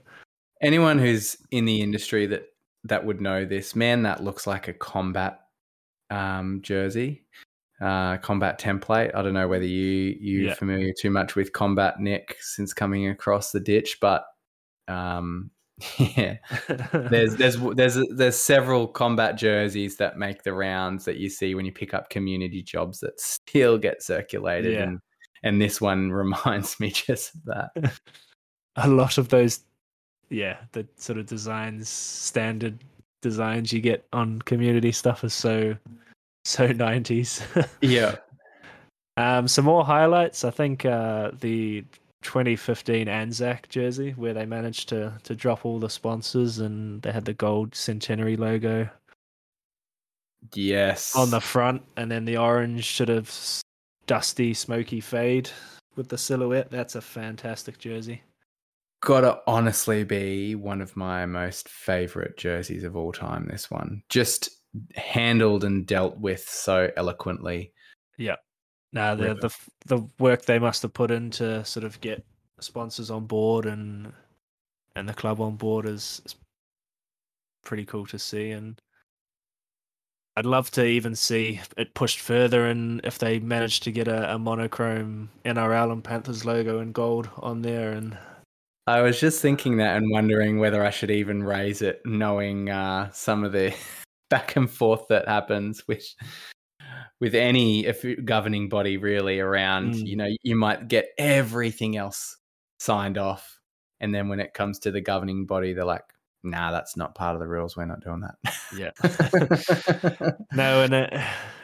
[0.62, 2.46] Anyone who's in the industry that
[2.84, 5.40] that would know this, man, that looks like a combat
[6.10, 7.26] um, jersey,
[7.82, 9.14] uh, combat template.
[9.16, 10.54] I don't know whether you you Yeah.
[10.56, 14.26] familiar too much with combat Nick since coming across the ditch, but
[14.88, 15.52] um,
[16.00, 16.38] yeah,
[16.92, 21.66] there's there's there's there's several combat jerseys that make the rounds that you see when
[21.66, 24.84] you pick up community jobs that still get circulated Yeah.
[24.84, 25.00] and
[25.44, 27.94] and this one reminds me just of that
[28.78, 29.60] a lot of those
[30.32, 32.84] yeah the sort of designs standard
[33.22, 35.78] designs you get on community stuff is so
[36.48, 38.16] so 90s yeah.
[39.18, 40.44] Um some more highlights.
[40.44, 41.84] I think uh the
[42.24, 47.26] 2015 anzac jersey where they managed to to drop all the sponsors and they had
[47.26, 48.90] the gold centenary logo
[50.54, 51.16] yes.
[51.16, 53.62] on the front and then the orange sort of
[54.06, 55.50] dusty smoky fade
[55.96, 56.72] with the silhouette.
[56.72, 58.24] That's a fantastic jersey.
[59.02, 64.02] Gotta honestly be one of my most favorite jerseys of all time this one.
[64.10, 64.50] Just
[64.96, 67.74] handled and dealt with so eloquently.
[68.18, 68.36] Yeah.
[68.94, 69.56] Now the the
[69.86, 72.26] the work they must have put in to sort of get
[72.60, 74.14] sponsors on board and
[74.96, 76.36] and the club on board is, is
[77.64, 78.52] pretty cool to see.
[78.52, 78.82] And
[80.36, 84.34] I'd love to even see it pushed further and if they managed to get a,
[84.34, 87.92] a monochrome NRL and Panthers logo in gold on there.
[87.92, 88.18] And
[88.88, 93.12] i was just thinking that and wondering whether i should even raise it knowing uh,
[93.12, 93.76] some of the
[94.30, 96.06] back and forth that happens with
[97.20, 97.92] with any
[98.26, 100.08] governing body really around Mm.
[100.08, 102.38] you know you might get everything else
[102.80, 103.60] signed off.
[104.00, 106.04] And then when it comes to the governing body they're like
[106.44, 107.76] nah that's not part of the rules.
[107.76, 108.36] We're not doing that.
[108.78, 108.92] Yeah.
[110.54, 111.14] No and it,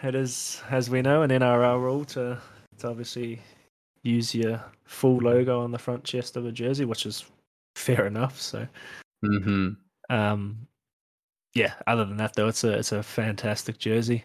[0.04, 2.40] it is as we know an NRL rule to
[2.80, 3.40] to obviously
[4.04, 7.24] use your full logo on the front chest of a jersey which is
[7.76, 8.68] fair enough so
[9.24, 9.70] hmm
[10.10, 10.68] Um,
[11.54, 11.74] yeah.
[11.88, 14.24] Other than that, though, it's a it's a fantastic jersey.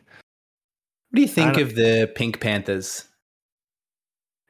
[1.11, 3.07] What do you think of the Pink Panthers?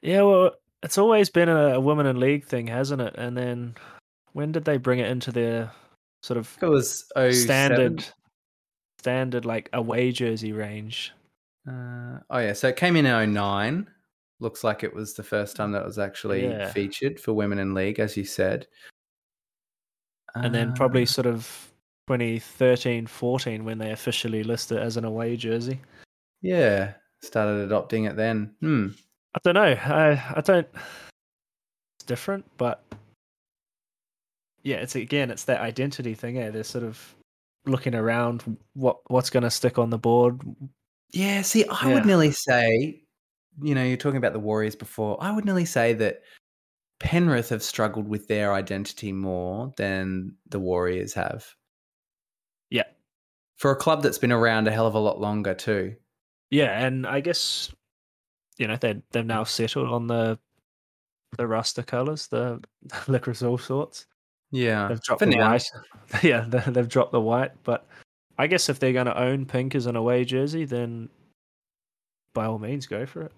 [0.03, 0.53] Yeah, well,
[0.83, 3.15] it's always been a, a women in league thing, hasn't it?
[3.17, 3.75] And then
[4.33, 5.71] when did they bring it into their
[6.23, 8.05] sort of It was oh standard
[9.01, 11.13] standard like away jersey range?
[11.69, 13.89] Uh, oh yeah, so it came in in 09.
[14.41, 16.71] Looks like it was the first time that was actually Yeah.
[16.71, 18.67] featured for women in league, as you said.
[20.35, 21.73] And then probably Uh, sort of
[22.09, 25.79] 2013, 14 when they officially list it as an away jersey.
[26.41, 28.55] yeah, started adopting it then.
[28.61, 28.89] Hmm.
[29.35, 29.61] I don't know.
[29.63, 30.67] I I don't.
[30.75, 32.83] It's different, but
[34.63, 36.39] yeah, it's again, it's that identity thing.
[36.39, 36.51] Eh?
[36.51, 37.15] They're sort of
[37.67, 40.41] looking around what what's going to stick on the board.
[41.13, 41.95] Yeah, see, I Yeah.
[41.95, 43.03] would nearly say,
[43.61, 45.19] you know, you're talking about the Warriors before.
[45.23, 46.23] I would nearly say that
[47.01, 51.45] Penrith have struggled with their identity more than the Warriors have.
[53.59, 55.95] For a club that's been around a hell of a lot longer, too.
[56.51, 57.73] yeah, and I guess
[58.57, 60.39] you know they they've now settled on the
[61.37, 62.63] the Rasta colors, the
[63.09, 64.07] licorice all sorts.
[64.51, 64.89] Yeah.
[64.89, 65.51] They've dropped For the now.
[65.51, 65.71] white.
[66.23, 67.87] yeah, they, they've dropped the white, but
[68.39, 71.11] I guess if they're going to own pink as an away jersey, then
[72.33, 73.33] by all means, go for it.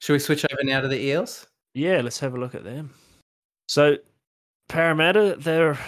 [0.00, 1.46] Should we switch over now to the Eels?
[1.74, 2.94] Yeah, let's have a look at them.
[3.68, 3.96] So,
[4.70, 5.78] Parramatta, they're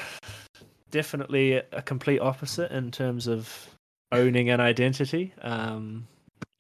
[0.91, 3.69] definitely a complete opposite in terms of
[4.13, 5.33] owning an identity.
[5.43, 6.07] Um,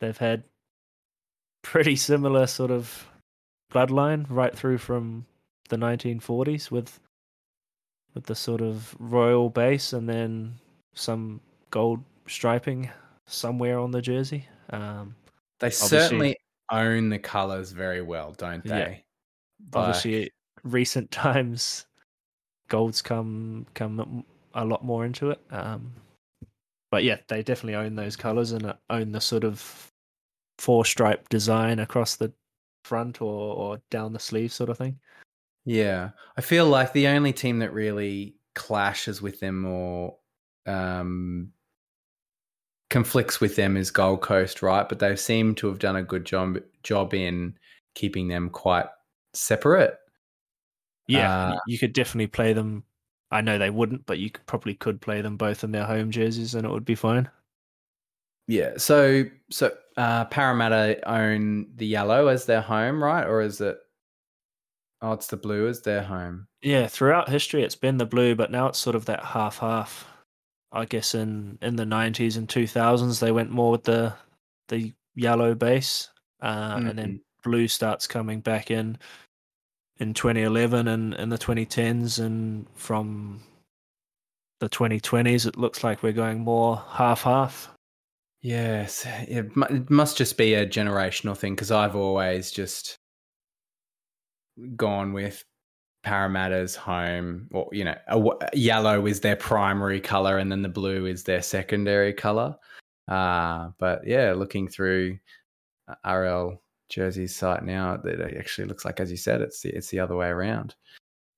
[0.00, 0.44] they've had
[1.62, 3.06] pretty similar sort of
[3.72, 5.26] bloodline right through from
[5.68, 6.98] the 1940s with
[8.14, 10.54] with the sort of royal base and then
[10.94, 12.90] some gold striping
[13.28, 14.48] somewhere on the jersey.
[14.70, 15.14] Um,
[15.60, 16.36] They Obviously- certainly
[16.72, 18.78] own the colors very well, don't Yeah.
[18.78, 18.90] they?
[18.90, 19.04] Like-
[19.74, 20.30] obviously
[20.64, 21.86] recent times
[22.70, 25.92] gold's come come a lot more into it um
[26.90, 29.92] but yeah they definitely own those colors and uh, own the sort of
[30.58, 32.32] four stripe design across the
[32.84, 34.98] front or, or down the sleeve sort of thing
[35.64, 40.16] Yeah, I feel like the only team that really clashes with them or
[40.66, 41.52] um,
[42.88, 44.88] conflicts with them is Gold Coast, right?
[44.88, 47.58] But they seem to have done a good job job in
[47.94, 48.86] keeping them quite
[49.34, 49.98] separate.
[51.07, 52.84] Yeah Uh, you could definitely play them
[53.30, 56.11] I know they wouldn't, but you could, probably could play them both in their home
[56.11, 57.28] jerseys and it would be fine.
[58.48, 58.72] Yeah.
[58.76, 63.24] So so uh, Parramatta own the yellow as their home, right?
[63.24, 63.78] Or is it?
[65.03, 66.48] Oh, it's the blue as their home.
[66.62, 70.07] Yeah, throughout history it's been the blue, but now it's sort of that half half.
[70.72, 74.14] I guess in in the nineties and two thousands they went more with the
[74.68, 76.86] the yellow base, uh, mm-hmm.
[76.88, 78.98] and then blue starts coming back in
[80.01, 83.42] in 2011 and in the 2010s, and from
[84.59, 87.70] the 2020s it looks like we're going more half half.
[88.42, 89.51] Yes, it
[89.90, 92.96] must just be a generational thing because I've always just
[94.76, 95.44] gone with
[96.03, 101.05] Parramatta's home, or you know, a, yellow is their primary color, and then the blue
[101.05, 102.57] is their secondary color.
[103.09, 105.18] Uh, but yeah, looking through
[106.07, 110.01] RL Jersey's site now, it actually looks like, as you said, it's the, it's the
[110.01, 110.74] other way around.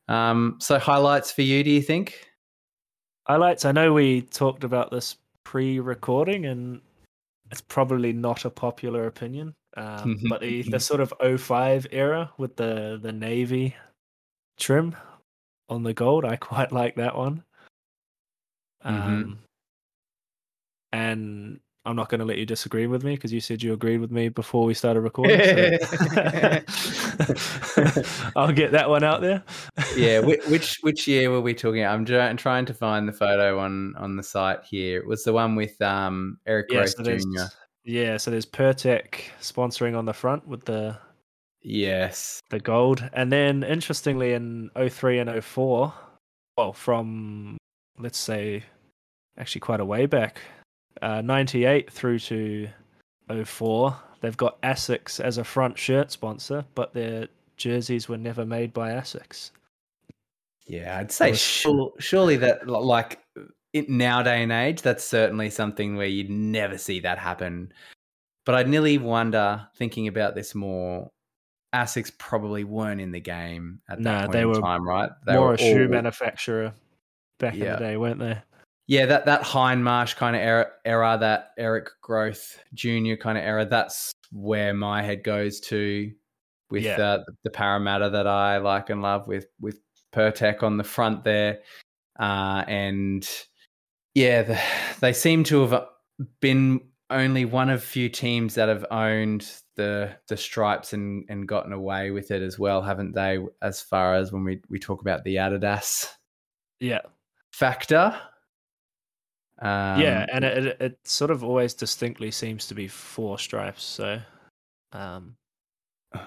[0.09, 2.29] Um, so highlights for you, do you think?
[3.27, 3.65] Highlights.
[3.65, 6.81] I know we talked about this pre-recording, and
[7.51, 9.55] it's probably not a popular opinion.
[9.77, 13.75] Um, but the, the sort of 05 era with the the navy
[14.59, 14.95] trim
[15.71, 17.43] on the gold, I quite like that one.
[18.85, 18.97] Mm-hmm.
[18.97, 19.33] Um, mm-hmm.
[20.93, 23.99] and I'm not going to let you disagree with me because you said you agreed
[23.99, 25.41] with me before we started recording.
[25.41, 26.61] So.
[28.37, 29.43] I'll get that one out there.
[29.97, 31.85] yeah, which which year were we talking?
[31.85, 35.01] I'm trying to find the photo on on the site here.
[35.01, 37.53] It was the one with um, Eric yeah, Grothe so Jr.
[37.85, 40.97] Yeah, so there's Pertec sponsoring on the front with the
[41.63, 45.93] yes the gold, and then interestingly in 03 and 04,
[46.57, 47.57] well from
[47.99, 48.63] let's say
[49.37, 50.41] actually quite a way back,
[51.01, 52.69] uh, 98 through to
[53.45, 58.73] 04, they've got Asics as a front shirt sponsor, but their jerseys were never made
[58.73, 59.51] by Asics.
[60.67, 63.19] Yeah, I'd say sure, surely that like
[63.73, 67.73] in now day and age, that's certainly something where you'd never see that happen.
[68.45, 71.11] But I'd nearly wonder, thinking about this more,
[71.75, 75.11] Asics probably weren't in the game at that no, point they were in time, right?
[75.27, 76.73] They more were a shoe manufacturer
[77.39, 77.65] back yeah.
[77.65, 78.39] in the day, weren't they?
[78.93, 83.15] Yeah, that that Hindmarsh kind of era, era, that Eric Grothe Jr.
[83.15, 86.13] kind of era, that's where my head goes to
[86.71, 87.01] with yeah.
[87.01, 89.79] uh, the Parramatta that I like and love with with
[90.15, 91.61] Pertec on the front there,
[92.21, 93.27] uh, and
[94.15, 94.61] yeah, the,
[95.01, 95.87] they seem to have
[96.43, 96.79] been
[97.09, 102.11] only one of few teams that have owned the the stripes and and gotten away
[102.11, 103.39] with it as well, haven't they?
[103.63, 106.09] As far as when we we talk about the Adidas,
[106.79, 107.01] yeah,
[107.53, 108.21] factor.
[109.63, 113.85] Um, yeah, and it, it, sort of always distinctly seems to be four stripes.
[113.85, 114.19] So,
[114.93, 115.37] um,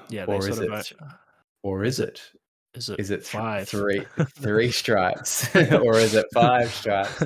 [0.08, 0.72] yeah, or is it?
[0.72, 0.94] Of,
[1.62, 2.22] or is, is it?
[2.76, 3.68] Is it, is it five?
[3.68, 4.06] Three,
[4.40, 7.24] three stripes, or is it five stripes?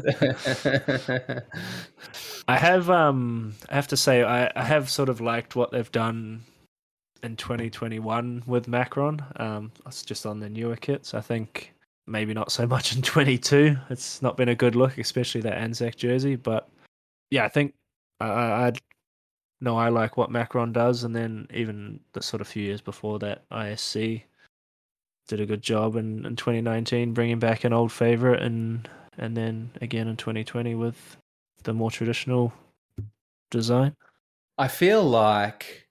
[2.48, 5.92] I have, um, I have to say, I, I have sort of liked what they've
[5.92, 6.42] done
[7.22, 9.24] in 2021 with Macron.
[9.36, 11.14] Um, it's just on the newer kits.
[11.14, 11.76] I think
[12.10, 13.78] maybe not so much in 22.
[13.90, 16.36] It's not been a good look, especially that Anzac jersey.
[16.36, 16.70] But
[17.32, 17.74] yeah, I think
[18.20, 18.72] I, I
[19.62, 23.20] know I like what Macron does, and then even the sort of few years before
[23.20, 24.24] that, ISC
[25.28, 28.90] did a good job in, in 2019 bringing back an old favorite and
[29.20, 31.18] and then again in 2020 with
[31.64, 32.52] the more traditional
[33.52, 33.96] design.
[34.58, 35.88] I feel like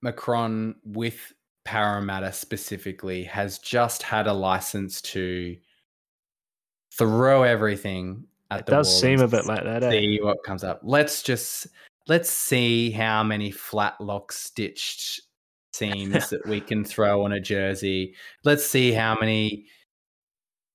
[0.00, 1.34] Macron with
[1.64, 5.56] Parramatta specifically has just had a license to
[6.96, 9.84] throw everything at it the does seem a bit like that.
[9.84, 9.90] Eh?
[9.90, 10.80] See what comes up.
[10.82, 11.68] Let's just
[12.08, 15.20] let's see how many flat lock stitched
[15.72, 18.14] seams that we can throw on a jersey.
[18.44, 19.66] Let's see how many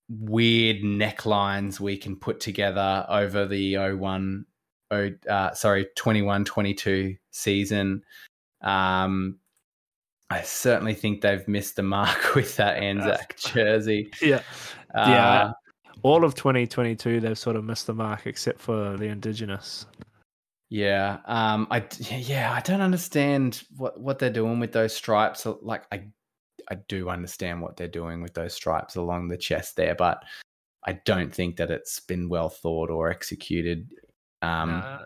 [0.10, 4.46] weird necklines we can put together over the 01
[4.92, 8.04] oh, uh, sorry 21 22 season
[8.62, 9.40] um,
[10.30, 14.11] I certainly think they've missed the mark with that Anzac jersey.
[14.21, 14.41] Yeah,
[14.93, 15.51] uh, yeah.
[16.01, 19.86] All of 2022, they've sort of missed the mark, except for the Indigenous.
[20.69, 25.45] Yeah, um, I yeah, I don't understand what what they're doing with those stripes.
[25.61, 26.07] Like, I
[26.69, 30.23] I do understand what they're doing with those stripes along the chest there, but
[30.86, 33.89] I don't think that it's been well thought or executed
[34.41, 34.99] um, uh,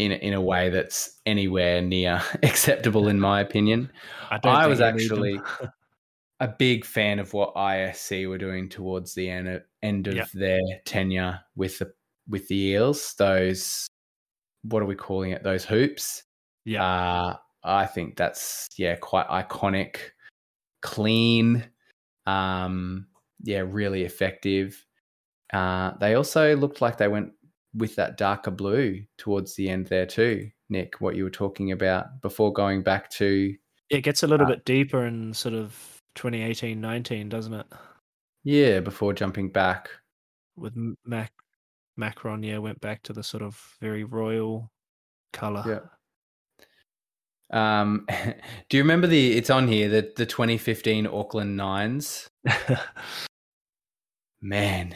[0.00, 3.92] in in a way that's anywhere near acceptable, in my opinion.
[4.30, 5.38] I, I was actually
[6.40, 10.30] a big fan of what ISC were doing towards the end of, end of yep.
[10.32, 11.92] their tenure with the
[12.28, 13.14] with the Eels.
[13.18, 13.86] Those
[14.62, 15.42] what are we calling it?
[15.42, 16.22] Those hoops.
[16.64, 16.84] Yeah.
[16.84, 19.96] Uh, I think that's yeah quite iconic,
[20.80, 21.68] clean.
[22.26, 23.06] Um,
[23.42, 24.82] yeah, really effective.
[25.52, 27.32] Uh, they also looked like they went
[27.74, 31.00] with that darker blue towards the end there too, Nick.
[31.00, 33.54] What you were talking about before going back to
[33.90, 37.66] it gets a little uh, bit deeper in sort of 2018 19, doesn't it?
[38.44, 39.90] Yeah, before jumping back
[40.56, 41.32] with Mac
[41.96, 42.42] Macron.
[42.42, 44.70] Yeah, went back to the sort of very royal
[45.32, 45.64] color.
[45.66, 45.80] Yeah.
[47.52, 48.06] Um,
[48.68, 49.36] do you remember the?
[49.36, 52.28] It's on here the the 2015 Auckland Nines.
[54.40, 54.94] Man,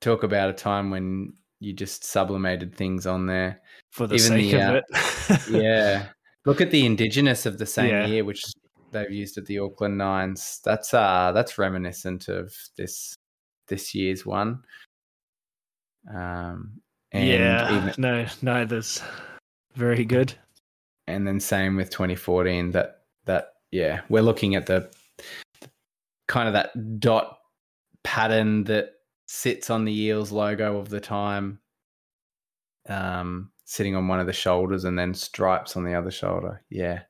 [0.00, 4.50] talk about a time when you just sublimated things on there for the Even sake
[4.50, 4.80] the, of uh,
[5.30, 5.50] it.
[5.50, 6.06] yeah,
[6.44, 8.06] look at the indigenous of the same yeah.
[8.06, 8.42] year, which
[8.92, 10.60] they've used at the Auckland Nines.
[10.64, 13.14] That's uh that's reminiscent of this
[13.68, 14.62] this year's one.
[16.12, 16.80] Um,
[17.12, 19.02] yeah, even, no, neither's
[19.74, 20.34] very good.
[21.06, 22.72] And then same with 2014.
[22.72, 24.90] That that yeah, we're looking at the
[26.26, 27.38] kind of that dot
[28.04, 28.92] pattern that
[29.28, 31.60] sits on the Eels logo of the time,
[32.88, 36.62] um, sitting on one of the shoulders and then stripes on the other shoulder.
[36.70, 37.02] Yeah,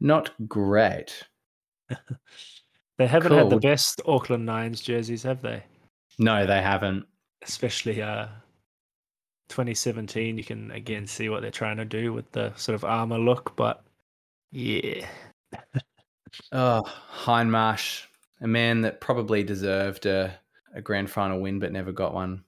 [0.00, 1.22] not great.
[2.98, 3.38] they haven't cool.
[3.38, 5.62] had the best Auckland Nines jerseys, have they?
[6.18, 7.06] No, they haven't.
[7.42, 8.26] Especially uh,
[9.48, 13.18] 2017, you can again see what they're trying to do with the sort of armor
[13.18, 13.84] look, but
[14.50, 15.06] yeah.
[16.52, 16.82] oh,
[17.12, 18.06] Hindmarsh,
[18.40, 20.36] a man that probably deserved a
[20.74, 22.44] a grand final win but never got one.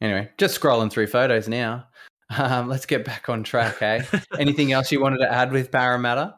[0.00, 1.86] Anyway, just scrolling through photos now.
[2.38, 4.02] Um, let's get back on track, eh?
[4.38, 6.34] Anything else you wanted to add with Parramatta?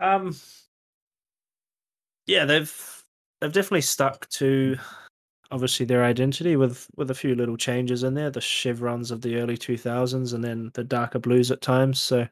[0.00, 0.34] Um,
[2.26, 3.04] yeah, they've
[3.40, 4.78] they've definitely stuck to
[5.50, 9.36] obviously their identity with with a few little changes in there, the chevrons of the
[9.36, 12.00] early two thousands, and then the darker blues at times.
[12.00, 12.26] So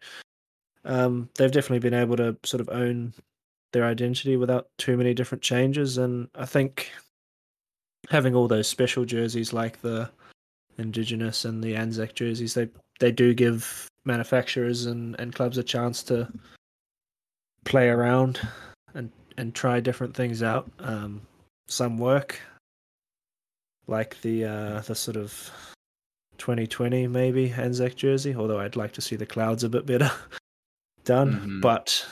[0.85, 3.15] um, they've definitely been able to sort of own
[3.73, 6.91] their identity without too many different changes, and I think
[8.11, 10.11] having all those special jerseys like the
[10.79, 12.69] indigenous and the Anzac jerseys, they
[13.01, 16.29] they do give manufacturers and, and clubs a chance to
[17.65, 18.41] play around
[18.95, 20.71] and and try different things out.
[20.79, 21.23] Um,
[21.69, 22.41] some work,
[23.87, 25.51] like the uh, the sort of
[26.39, 28.35] 2020 maybe Anzac jersey.
[28.35, 30.11] Although I'd like to see the clouds a bit better
[31.05, 31.61] done, mm-hmm.
[31.61, 32.07] but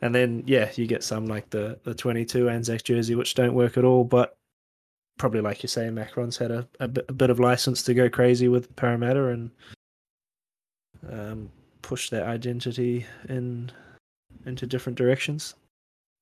[0.00, 3.76] and then yeah, you get some like the the 22 Anzac jersey which don't work
[3.76, 4.36] at all, but
[5.18, 8.74] probably like you say, Macron's had a, a, bit, of license to go crazy with
[8.76, 9.50] Parramatta and
[11.10, 11.50] um,
[11.82, 13.70] push their identity in
[14.46, 15.54] into different directions.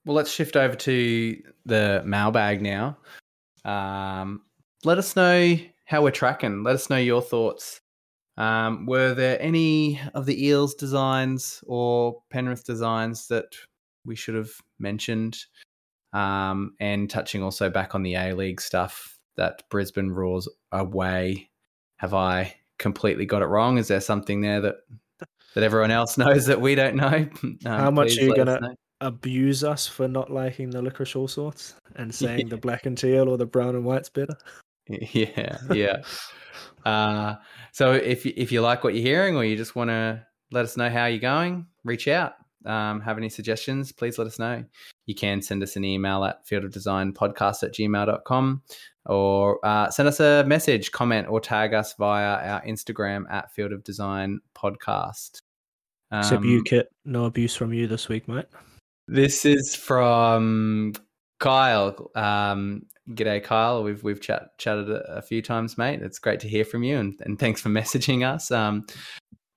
[0.04, 2.96] Well, let's shift over to the mailbag now.
[3.64, 4.42] Um,
[4.84, 6.62] let us know how we're tracking.
[6.62, 7.80] Let us know your thoughts.
[8.36, 13.46] Um, were there any of the Eels designs or Penrith designs that
[14.06, 15.38] we should have mentioned?
[16.12, 21.50] Um, and touching also back on the A League stuff that Brisbane Roar's away.
[21.96, 23.78] Have I completely got it wrong?
[23.78, 24.76] Is there something there that
[25.54, 27.28] that everyone else knows that we don't know?
[27.42, 31.74] Um, How much are you gonna abuse us for not liking the licorice all sorts
[31.96, 32.50] and saying yeah.
[32.50, 34.36] the black and teal or the brown and white's better?
[35.12, 36.02] Yeah, yeah.
[36.84, 37.36] uh,
[37.70, 40.76] so if if you like what you're hearing or you just want to let us
[40.76, 42.32] know how you're going, reach out
[42.64, 44.64] um, have any suggestions, please let us know.
[45.06, 48.62] You can send us an email at fieldofdesignpodcast at gmail.com
[49.06, 53.72] or uh, send us a message, comment, or tag us via our Instagram at Field
[53.72, 55.42] of Design Podcast.
[56.10, 56.88] Um, Except you, Kit.
[57.04, 58.46] No abuse from you this week, mate.
[59.08, 60.94] This is from
[61.38, 62.10] Kyle.
[62.14, 63.82] Um, g'day, Kyle.
[63.82, 66.02] We've we've chat, chatted a, a, few times, mate.
[66.02, 68.50] It's great to hear from you, and, and thanks for messaging us.
[68.50, 68.86] Um,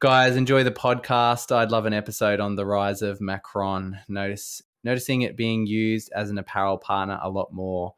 [0.03, 1.55] guys enjoy the podcast.
[1.55, 3.97] I'd love an episode on the rise of macron.
[4.09, 7.93] Notice noticing it being used as an apparel partner a lot more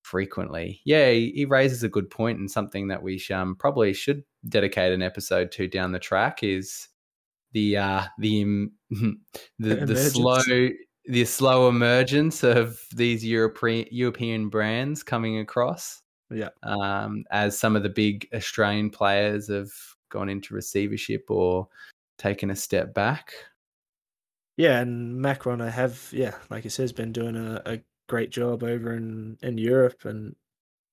[0.00, 0.80] frequently.
[0.86, 5.02] Yeah he, raises a good point and something that we um, probably should dedicate an
[5.02, 6.88] episode to down the track is
[7.52, 8.70] the uh the
[9.58, 10.40] the, the slow
[11.04, 16.00] the slow emergence of these european european brands coming across
[16.30, 16.48] yeah.
[16.62, 19.70] um as some of the big australian players have
[20.12, 21.66] gone into receivership or
[22.18, 23.32] taken a step back.
[24.56, 28.62] Yeah, and Macron, I have, yeah, like he says, been doing a, a great job
[28.62, 30.36] over in, in Europe and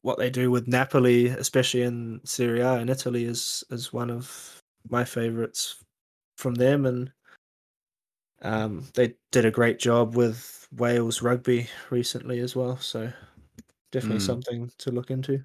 [0.01, 4.61] what they do with Napoli, especially in Serie A in Italy, is is one of
[4.89, 5.83] my favorites
[6.37, 6.85] from them.
[6.85, 7.11] And
[8.41, 12.77] um, they did a great job with Wales rugby recently as well.
[12.77, 13.11] So
[13.91, 14.25] definitely mm.
[14.25, 15.43] something to look into.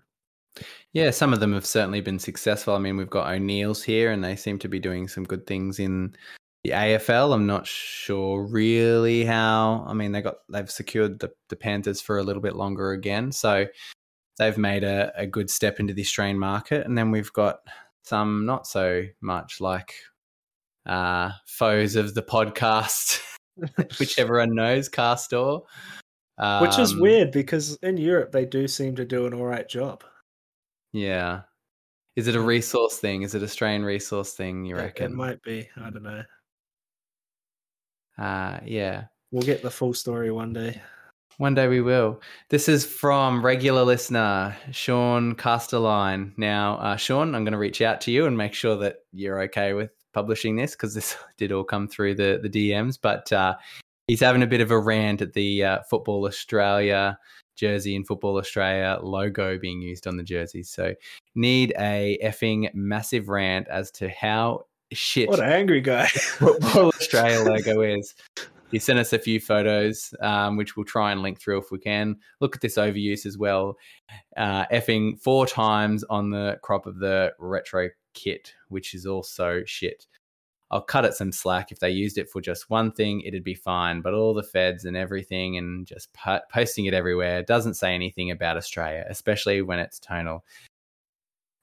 [0.93, 2.74] Yeah, some of them have certainly been successful.
[2.74, 5.78] I mean, we've got O'Neill's here, and they seem to be doing some good things
[5.78, 6.14] in
[6.64, 9.85] the AFL, I'm not sure really how.
[9.86, 13.32] I mean, they got they've secured the, the Panthers for a little bit longer again,
[13.32, 13.66] so
[14.39, 16.86] they've made a, a good step into the Australian market.
[16.86, 17.59] And then we've got
[18.02, 19.94] some not so much like
[20.86, 23.20] uh, foes of the podcast,
[23.98, 25.64] which everyone knows, Castore.
[26.39, 29.44] Um, which is Um, weird because in Europe they do seem to do an all
[29.44, 30.02] right job.
[30.95, 31.43] Yeah.
[32.15, 33.23] Is it a resource thing?
[33.23, 34.65] Is it Australian resource thing?
[34.65, 35.12] You reckon?
[35.12, 35.69] It might be.
[35.77, 36.23] I don't know.
[38.16, 39.07] Uh, yeah.
[39.33, 40.81] We'll get the full story one day.
[41.39, 42.23] One day we will.
[42.49, 46.33] This is from regular listener Sean Castelline.
[46.37, 49.43] Now, uh, Sean, I'm going to reach out to you and make sure that you're
[49.43, 52.97] okay with publishing this because this did all come through the the DMs.
[53.03, 53.57] But uh,
[54.07, 57.19] he's having a bit of a rant at the uh, Football Australia
[57.55, 60.70] jersey and Football Australia logo being used on the jerseys.
[60.70, 60.94] So,
[61.35, 66.06] need a effing massive rant as to how shit What an angry guy.
[66.09, 68.14] Football Australia logo is.
[68.70, 71.78] He sent us a few photos, um, which we'll try and link through if we
[71.78, 72.16] can.
[72.40, 73.76] Look at this overuse as well.
[74.36, 80.06] Uh, effing four times on the crop of the retro kit, which is also shit.
[80.74, 81.70] I'll cut it some slack.
[81.70, 84.01] If they used it for just one thing, it'd be fine.
[84.01, 88.32] But all the feds and everything and just po- posting it everywhere doesn't say anything
[88.32, 90.44] about Australia, especially when it's tonal.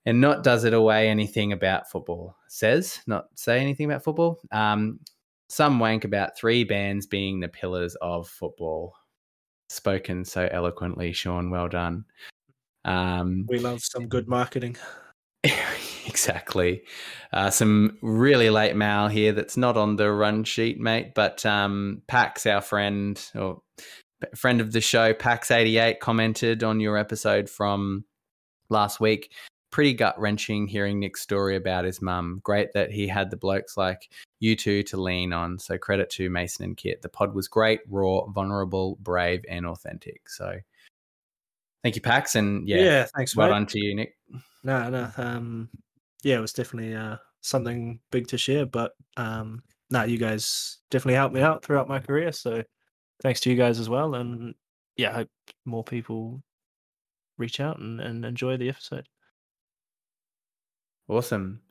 [0.05, 2.37] And not does it away anything about football.
[2.47, 4.39] Says not say anything about football.
[4.49, 5.01] Um,
[5.49, 8.95] some wank about three bands being the pillars of football.
[9.67, 11.49] Spoken so eloquently, Sean.
[11.49, 12.05] Well done.
[12.85, 14.77] Um, we love some good marketing.
[16.11, 16.83] Exactly.
[17.33, 21.13] Uh, some really late mail here that's not on the run sheet, mate.
[21.15, 23.61] But um, Pax, our friend or
[24.35, 28.03] friend of the show, Pax88, commented on your episode from
[28.69, 29.31] last week.
[29.71, 32.41] Pretty gut wrenching hearing Nick's story about his mum.
[32.43, 34.09] Great that he had the blokes like
[34.41, 35.57] you two to lean on.
[35.59, 37.01] So credit to Mason and Kit.
[37.01, 40.27] The pod was great, raw, vulnerable, brave, and authentic.
[40.27, 40.57] So
[41.83, 42.35] thank you, Pax.
[42.35, 43.53] And yeah, Yeah, thanks, well mate.
[43.53, 44.17] done to you, Nick.
[44.63, 45.09] No, no.
[45.15, 45.69] Um,
[46.23, 48.65] yeah, it was definitely uh, something big to share.
[48.65, 52.31] But um, no, you guys definitely helped me out throughout my career.
[52.31, 52.63] So
[53.21, 54.15] thanks to you guys as well.
[54.15, 54.55] And
[54.97, 55.29] yeah, I hope
[55.65, 56.41] more people
[57.37, 59.07] reach out and, and enjoy the episode.
[61.07, 61.61] Awesome.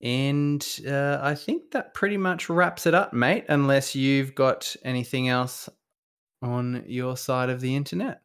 [0.00, 5.28] And uh, I think that pretty much wraps it up, mate, unless you've got anything
[5.28, 5.68] else
[6.40, 8.20] on your side of the internet.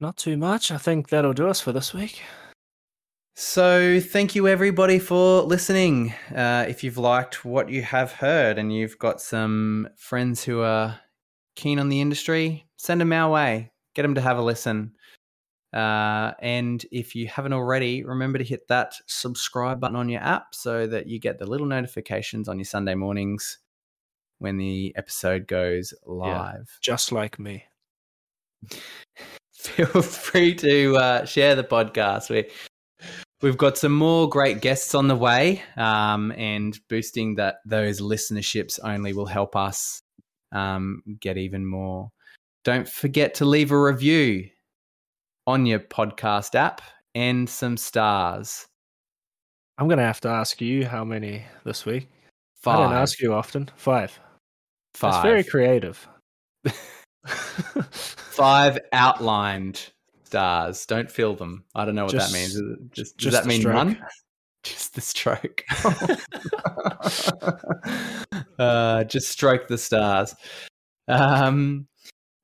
[0.00, 0.70] Not too much.
[0.70, 2.20] I think that'll do us for this week.
[3.38, 6.14] So, thank you everybody for listening.
[6.34, 10.98] Uh, if you've liked what you have heard and you've got some friends who are
[11.54, 13.72] keen on the industry, send them our way.
[13.94, 14.92] Get them to have a listen.
[15.70, 20.54] Uh, and if you haven't already, remember to hit that subscribe button on your app
[20.54, 23.58] so that you get the little notifications on your Sunday mornings
[24.38, 26.78] when the episode goes live.
[26.80, 27.64] Just like me.
[29.52, 32.30] Feel free to uh, share the podcast.
[32.30, 32.48] We,
[33.42, 38.78] we've got some more great guests on the way, um, and boosting that those listenerships
[38.82, 40.02] only will help us
[40.52, 42.10] um, get even more.
[42.64, 44.48] Don't forget to leave a review
[45.46, 46.80] on your podcast app
[47.14, 48.66] and some stars.
[49.78, 52.08] I'm going to have to ask you how many this week.
[52.62, 52.78] Five.
[52.78, 53.70] I don't ask you often.
[53.76, 54.18] Five.
[54.94, 55.12] Five.
[55.12, 56.06] That's very creative.
[57.26, 59.92] Five outlined
[60.26, 60.86] stars.
[60.86, 61.64] Don't fill them.
[61.74, 62.54] I don't know what Just- that means.
[62.56, 63.74] Is Just, does that mean stroke.
[63.74, 63.98] none?
[64.64, 65.62] Just the stroke.
[68.58, 70.34] uh, just stroke the stars.
[71.06, 71.86] Um,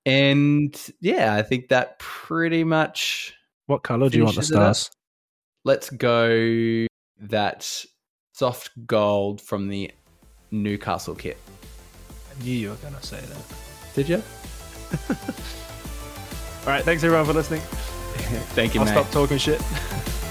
[0.07, 3.35] and yeah, I think that pretty much.
[3.67, 4.77] what color do you want the Finishes it up.
[4.77, 4.91] stars?
[5.65, 6.87] Let's go
[7.23, 7.85] that
[8.35, 9.91] soft gold from the
[10.53, 11.39] Newcastle kit.
[12.31, 13.43] I knew you were going to say that.
[13.97, 14.23] Did you?
[16.63, 16.85] All right.
[16.85, 17.61] Thanks everyone for listening.
[18.55, 19.61] Thank you, I'll stop talking shit.